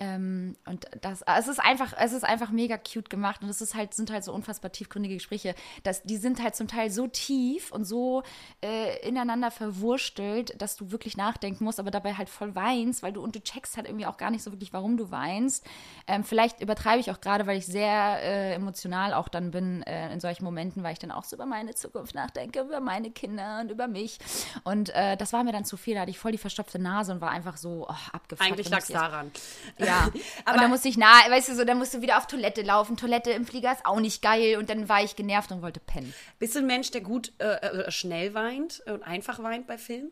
[0.00, 3.74] ähm, und das, es ist einfach, es ist einfach mega cute gemacht und es ist
[3.74, 5.54] halt, sind halt so unfassbar tiefgründige Gespräche.
[5.82, 8.22] dass die sind halt zum Teil so tief und so
[8.62, 13.22] äh, ineinander verwurstelt, dass du wirklich nachdenken musst, aber dabei halt voll weinst, weil du
[13.22, 15.66] und du checkst halt irgendwie auch gar nicht so wirklich, warum du weinst.
[16.06, 20.10] Ähm, vielleicht übertreibe ich auch gerade, weil ich sehr äh, emotional auch dann bin äh,
[20.12, 23.60] in solchen Momenten, weil ich dann auch so über meine Zukunft nachdenke, über meine Kinder
[23.60, 24.18] und über mich.
[24.64, 25.94] Und äh, das war mir dann zu viel.
[25.94, 28.50] Da hatte ich voll die verstopfte Nase und war einfach so oh, abgefuckt.
[28.50, 29.30] Eigentlich lag es daran.
[29.78, 30.10] Ja, ja.
[30.44, 32.62] aber und dann musste ich nah, weißt du, so, dann musst du wieder auf Toilette
[32.62, 32.96] laufen.
[32.96, 34.56] Toilette im Flieger ist auch nicht geil.
[34.58, 36.12] Und dann war ich genervt und wollte pennen.
[36.38, 40.10] Bist du ein Mensch, der gut äh, äh, schnell weint und einfach weint bei Filmen?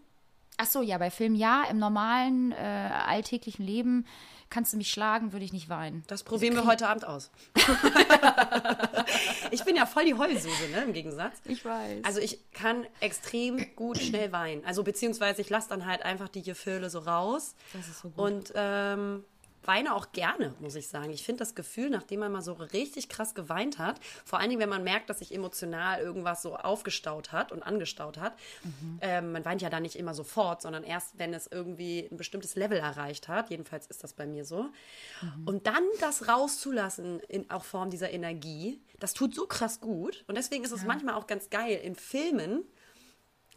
[0.57, 1.65] Ach so, ja, bei Filmen ja.
[1.71, 4.05] Im normalen, äh, alltäglichen Leben
[4.51, 6.05] kannst du mich schlagen, würde ich nicht weinen.
[6.07, 7.31] Das probieren wir heute Abend aus.
[9.51, 11.39] ich bin ja voll die Heulsuse, ne, im Gegensatz.
[11.45, 12.05] Ich weiß.
[12.05, 14.65] Also ich kann extrem gut schnell weinen.
[14.65, 17.55] Also beziehungsweise ich lasse dann halt einfach die Gefühle so raus.
[17.73, 18.19] Das ist so gut.
[18.19, 19.25] Und ähm,
[19.65, 21.11] weine auch gerne, muss ich sagen.
[21.11, 24.61] Ich finde das Gefühl, nachdem man mal so richtig krass geweint hat, vor allen Dingen,
[24.61, 28.35] wenn man merkt, dass sich emotional irgendwas so aufgestaut hat und angestaut hat,
[28.65, 28.99] mhm.
[29.01, 32.57] ähm, man weint ja dann nicht immer sofort, sondern erst, wenn es irgendwie ein bestimmtes
[32.57, 33.51] Level erreicht hat.
[33.51, 34.71] Jedenfalls ist das bei mir so.
[35.23, 35.47] Mhm.
[35.47, 40.25] Und dann das rauszulassen in auch Form dieser Energie, das tut so krass gut.
[40.27, 40.87] Und deswegen ist es ja.
[40.87, 42.65] manchmal auch ganz geil in Filmen,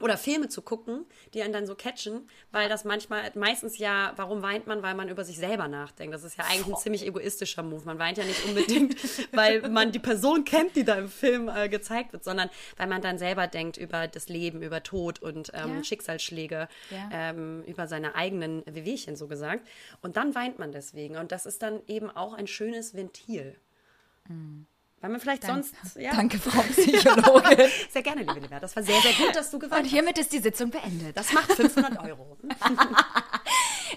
[0.01, 4.41] oder Filme zu gucken, die einen dann so catchen, weil das manchmal, meistens ja, warum
[4.41, 4.81] weint man?
[4.83, 6.13] Weil man über sich selber nachdenkt.
[6.13, 7.83] Das ist ja eigentlich ein ziemlich egoistischer Move.
[7.85, 8.95] Man weint ja nicht unbedingt,
[9.35, 13.01] weil man die Person kennt, die da im Film äh, gezeigt wird, sondern weil man
[13.01, 15.83] dann selber denkt über das Leben, über Tod und ähm, Ja.
[15.83, 17.09] Schicksalsschläge, Ja.
[17.11, 19.67] ähm, über seine eigenen Wehwehchen so gesagt.
[20.01, 21.17] Und dann weint man deswegen.
[21.17, 23.55] Und das ist dann eben auch ein schönes Ventil.
[25.01, 27.67] Weil man vielleicht sonst, ja, Danke, Frau Psychologin.
[27.89, 28.61] sehr gerne, liebe Levert.
[28.61, 31.17] Das war sehr, sehr gut, dass du geweint Und hiermit ist die Sitzung beendet.
[31.17, 32.37] Das macht 500 Euro.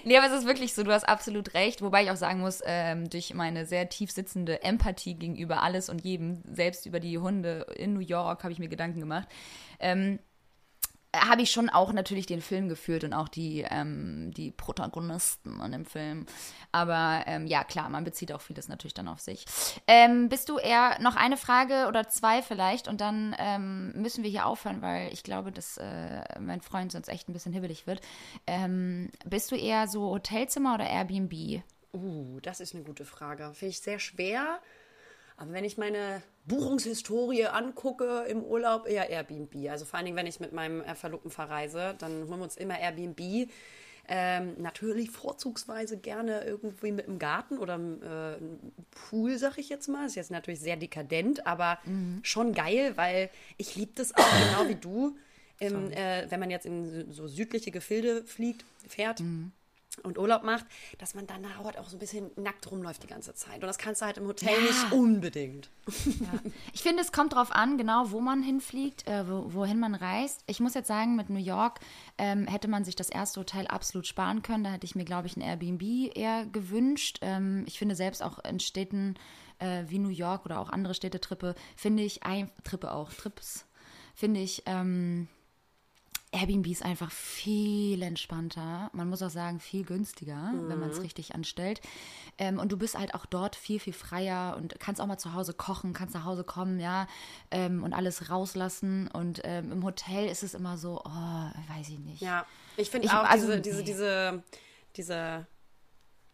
[0.03, 1.81] Nee, aber es ist wirklich so, du hast absolut recht.
[1.81, 6.03] Wobei ich auch sagen muss, ähm, durch meine sehr tief sitzende Empathie gegenüber alles und
[6.03, 9.27] jedem, selbst über die Hunde in New York, habe ich mir Gedanken gemacht.
[9.79, 10.19] Ähm,
[11.15, 15.71] habe ich schon auch natürlich den Film gefühlt und auch die, ähm, die Protagonisten an
[15.71, 16.25] dem Film.
[16.71, 19.45] Aber ähm, ja, klar, man bezieht auch vieles natürlich dann auf sich.
[19.87, 24.29] Ähm, bist du eher noch eine Frage oder zwei vielleicht und dann ähm, müssen wir
[24.29, 28.01] hier aufhören, weil ich glaube, dass äh, mein Freund sonst echt ein bisschen hibbelig wird.
[28.47, 31.63] Ähm, bist du eher so Hotelzimmer oder Airbnb?
[31.93, 33.51] Uh, das ist eine gute Frage.
[33.53, 34.59] Finde ich sehr schwer.
[35.37, 39.69] Aber wenn ich meine Buchungshistorie angucke im Urlaub, eher Airbnb.
[39.69, 42.57] Also vor allen Dingen, wenn ich mit meinem äh, Verlobten verreise, dann holen wir uns
[42.57, 43.49] immer Airbnb.
[44.07, 48.37] Ähm, natürlich vorzugsweise gerne irgendwie mit einem Garten oder einem äh,
[48.91, 50.05] Pool, sag ich jetzt mal.
[50.05, 51.79] Ist jetzt natürlich sehr dekadent, aber
[52.21, 55.17] schon geil, weil ich liebe das auch, genau wie du.
[55.57, 59.21] Im, äh, wenn man jetzt in so südliche Gefilde fliegt, fährt,
[60.03, 60.65] und Urlaub macht,
[60.97, 63.55] dass man dann halt auch so ein bisschen nackt rumläuft die ganze Zeit.
[63.55, 64.59] Und das kannst du halt im Hotel Ja.
[64.61, 65.69] nicht unbedingt.
[66.73, 70.43] Ich finde, es kommt drauf an, genau wo man hinfliegt, äh, wo, wohin man reist.
[70.47, 71.79] Ich muss jetzt sagen, mit New York
[72.17, 74.63] ähm, hätte man sich das erste Hotel absolut sparen können.
[74.63, 77.19] Da hätte ich mir, glaube ich, ein Airbnb eher gewünscht.
[77.21, 79.15] Ähm, ich finde selbst auch in Städten
[79.59, 83.65] äh, wie New York oder auch andere Städtetrippe, finde ich, ein, Trippe auch, Trips,
[84.13, 85.27] finde ich, ähm,
[86.35, 88.89] Airbnb ist einfach viel entspannter.
[88.93, 91.81] Man muss auch sagen, viel günstiger, wenn man es richtig anstellt.
[92.37, 95.33] Ähm, und du bist halt auch dort viel, viel freier und kannst auch mal zu
[95.33, 97.07] Hause kochen, kannst nach Hause kommen, ja,
[97.51, 99.07] ähm, und alles rauslassen.
[99.07, 101.09] Und ähm, im Hotel ist es immer so, oh,
[101.75, 102.21] weiß ich nicht.
[102.21, 103.83] Ja, ich finde Ich- auch also, diese, diese, nee.
[103.85, 104.43] diese,
[104.97, 105.47] diese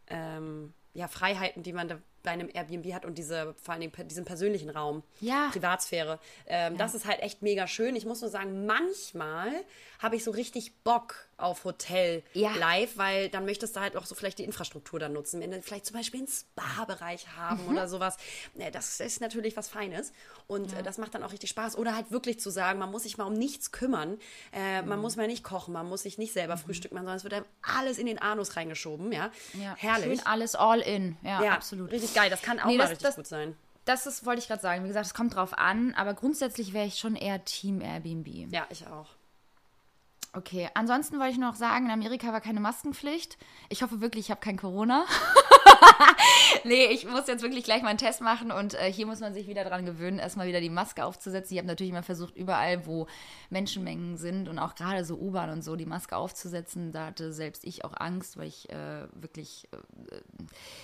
[0.08, 4.08] ähm, ja, Freiheiten, die man da bei einem Airbnb hat und diese, vor allen Dingen
[4.08, 5.50] diesen persönlichen Raum, Ja.
[5.52, 6.20] Privatsphäre.
[6.48, 7.96] Ähm, Das ist halt echt mega schön.
[7.96, 9.52] Ich muss nur sagen, manchmal
[10.00, 12.52] habe ich so richtig Bock auf Hotel Ja.
[12.56, 15.42] live, weil dann möchtest du halt auch so vielleicht die Infrastruktur dann nutzen.
[15.42, 17.70] Wenn du vielleicht zum Beispiel einen Spa-Bereich haben Mhm.
[17.70, 18.18] oder sowas.
[18.74, 20.14] Das ist natürlich was Feines
[20.48, 21.78] und äh, das macht dann auch richtig Spaß.
[21.78, 24.18] Oder halt wirklich zu sagen, man muss sich mal um nichts kümmern.
[24.54, 24.90] Äh, Mhm.
[24.90, 27.34] Man muss mal nicht kochen, man muss sich nicht selber Frühstück machen, sondern es wird
[27.34, 29.12] einem alles in den Anus reingeschoben.
[29.12, 30.20] Ja, Ja, herrlich.
[30.20, 31.18] Schön alles all in.
[31.24, 31.92] Ja, ja, absolut.
[31.92, 32.30] Richtig geil.
[32.30, 33.56] Das kann auch Nee, mal das- richtig das- gut sein.
[33.86, 34.84] Das ist, wollte ich gerade sagen.
[34.84, 38.28] Wie gesagt, es kommt drauf an, aber grundsätzlich wäre ich schon eher Team Airbnb.
[38.54, 39.08] Ja, ich auch.
[40.34, 43.38] Okay, ansonsten wollte ich noch sagen, in Amerika war keine Maskenpflicht.
[43.68, 45.06] Ich hoffe wirklich, ich habe kein Corona.
[46.64, 49.34] nee, ich muss jetzt wirklich gleich mal einen Test machen und äh, hier muss man
[49.34, 51.54] sich wieder dran gewöhnen, erstmal wieder die Maske aufzusetzen.
[51.54, 53.08] Ich habe natürlich immer versucht, überall, wo
[53.50, 56.92] Menschenmengen sind und auch gerade so U-Bahn und so, die Maske aufzusetzen.
[56.92, 60.18] Da hatte selbst ich auch Angst, weil ich äh, wirklich, äh,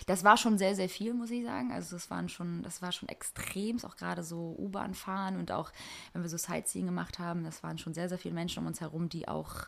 [0.05, 1.71] das war schon sehr, sehr viel, muss ich sagen.
[1.71, 5.71] Also das waren schon, das war schon extrem, auch gerade so U-Bahn fahren und auch,
[6.13, 8.81] wenn wir so Sightseeing gemacht haben, das waren schon sehr, sehr viele Menschen um uns
[8.81, 9.67] herum, die auch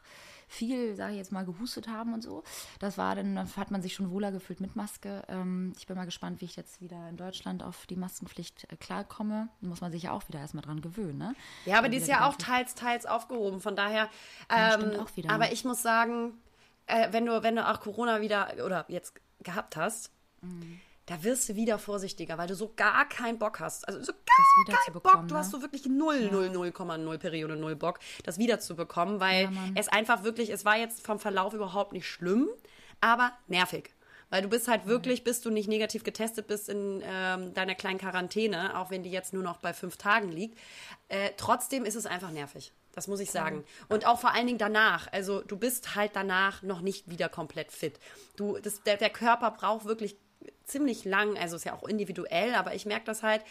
[0.50, 2.44] viel, sage ich jetzt mal, gehustet haben und so.
[2.80, 5.24] Das war dann, dann hat man sich schon wohler gefühlt mit Maske.
[5.30, 8.76] Ähm, ich bin mal gespannt, wie ich jetzt wieder in Deutschland auf die Maskenpflicht äh,
[8.76, 9.48] klarkomme.
[9.62, 11.36] Da muss man sich ja auch wieder erstmal dran gewöhnen, ne?
[11.66, 13.62] Ja, aber die ist ja auch teils, teils aufgehoben.
[13.62, 14.10] Von daher.
[14.52, 15.30] Ja, Ähm, auch wieder.
[15.32, 16.34] Aber ich muss sagen,
[16.88, 20.80] äh, wenn, du, wenn du auch Corona wieder oder jetzt gehabt hast, Mhm.
[21.10, 23.88] Da wirst du wieder vorsichtiger, weil du so gar keinen Bock hast.
[23.88, 25.28] Also so gar wieder zu keinen Bock.
[25.28, 25.40] Du ne?
[25.40, 30.24] hast so wirklich 0, 0, 0,0 Periode 0 Bock, das wiederzubekommen, weil Ja, es einfach
[30.24, 32.48] wirklich, es war jetzt vom Verlauf überhaupt nicht schlimm,
[33.02, 33.96] aber nervig.
[34.30, 37.98] Weil du bist halt wirklich, bis du nicht negativ getestet bist in ähm, deiner kleinen
[37.98, 40.60] Quarantäne, auch wenn die jetzt nur noch bei fünf Tagen liegt,
[41.08, 42.72] äh, trotzdem ist es einfach nervig.
[42.94, 43.64] Das muss ich sagen.
[43.88, 45.12] Und auch vor allen Dingen danach.
[45.12, 48.00] Also du bist halt danach noch nicht wieder komplett fit.
[48.36, 50.18] Du, das, der, der Körper braucht wirklich
[50.66, 53.44] ziemlich lang, also ist ja auch individuell, aber ich merke das halt,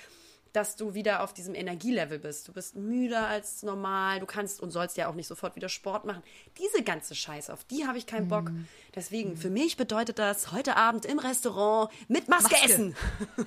[0.58, 2.48] dass du wieder auf diesem Energielevel bist.
[2.48, 6.04] Du bist müder als normal, du kannst und sollst ja auch nicht sofort wieder Sport
[6.04, 6.20] machen.
[6.58, 8.50] Diese ganze Scheiße, auf die habe ich keinen Bock.
[8.92, 12.64] Deswegen, für mich bedeutet das heute Abend im Restaurant mit Maske, Maske.
[12.64, 12.96] essen.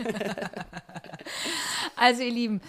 [1.95, 2.61] Also ihr Lieben,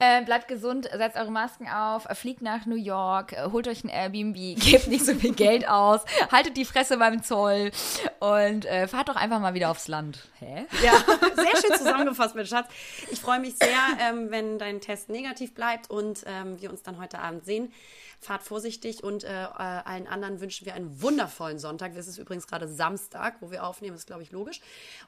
[0.00, 3.88] äh, bleibt gesund, setzt eure Masken auf, fliegt nach New York, äh, holt euch ein
[3.88, 6.00] Airbnb, gebt nicht so viel Geld aus,
[6.32, 7.70] haltet die Fresse beim Zoll
[8.18, 10.28] Und äh, fahrt doch einfach mal wieder aufs Land.
[10.40, 10.66] Hä?
[10.82, 10.92] Ja,
[11.36, 12.68] sehr schön zusammengefasst, mein Schatz.
[13.12, 13.68] Ich freue mich sehr,
[13.98, 17.72] ähm, wenn dein Test negativ bleibt und ähm, wir uns dann heute Abend sehen.
[18.20, 21.92] Fahrt vorsichtig und äh, äh, allen anderen wünschen wir einen wundervollen Sonntag.
[21.96, 24.60] Es ist übrigens gerade Samstag, wo wir aufnehmen, ist glaube ich logisch.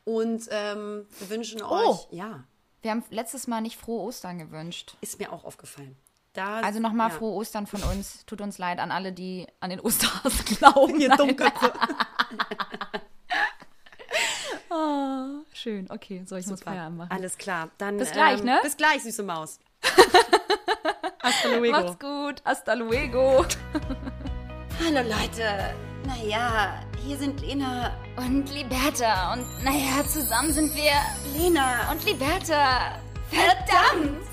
[0.05, 1.91] Und ähm, wir wünschen Oh.
[1.91, 2.45] euch, ja,
[2.81, 4.97] Wir haben letztes Mal nicht frohe Ostern gewünscht.
[5.03, 5.97] ist mir auch aufgefallen.
[6.33, 7.17] Da, Also nochmal ja.
[7.17, 8.25] frohe Ostern von uns.
[8.25, 10.99] Tut uns leid an alle, die an den Osterhasen glauben.
[11.01, 11.15] Ihr.
[11.15, 11.73] Dummköpfe.
[14.71, 16.23] Ah, schön, okay.
[16.27, 16.73] So, ich muss Super.
[16.73, 17.11] Feierabend machen.
[17.11, 17.71] Alles klar.
[17.79, 18.61] Dann, Bis gleich, ähm, ne?
[18.63, 19.59] Bis gleich, süße Maus.
[21.23, 21.81] Hasta luego.
[21.81, 22.43] Macht's gut.
[22.45, 23.45] Hasta luego.
[24.85, 25.75] Hallo Leute.
[26.07, 27.97] Naja, hier sind Lena.
[28.17, 29.35] Und Liberta.
[29.35, 30.93] Und naja, zusammen sind wir.
[31.37, 31.91] Lena.
[31.91, 32.99] Und Liberta.
[33.31, 34.27] Verdammt!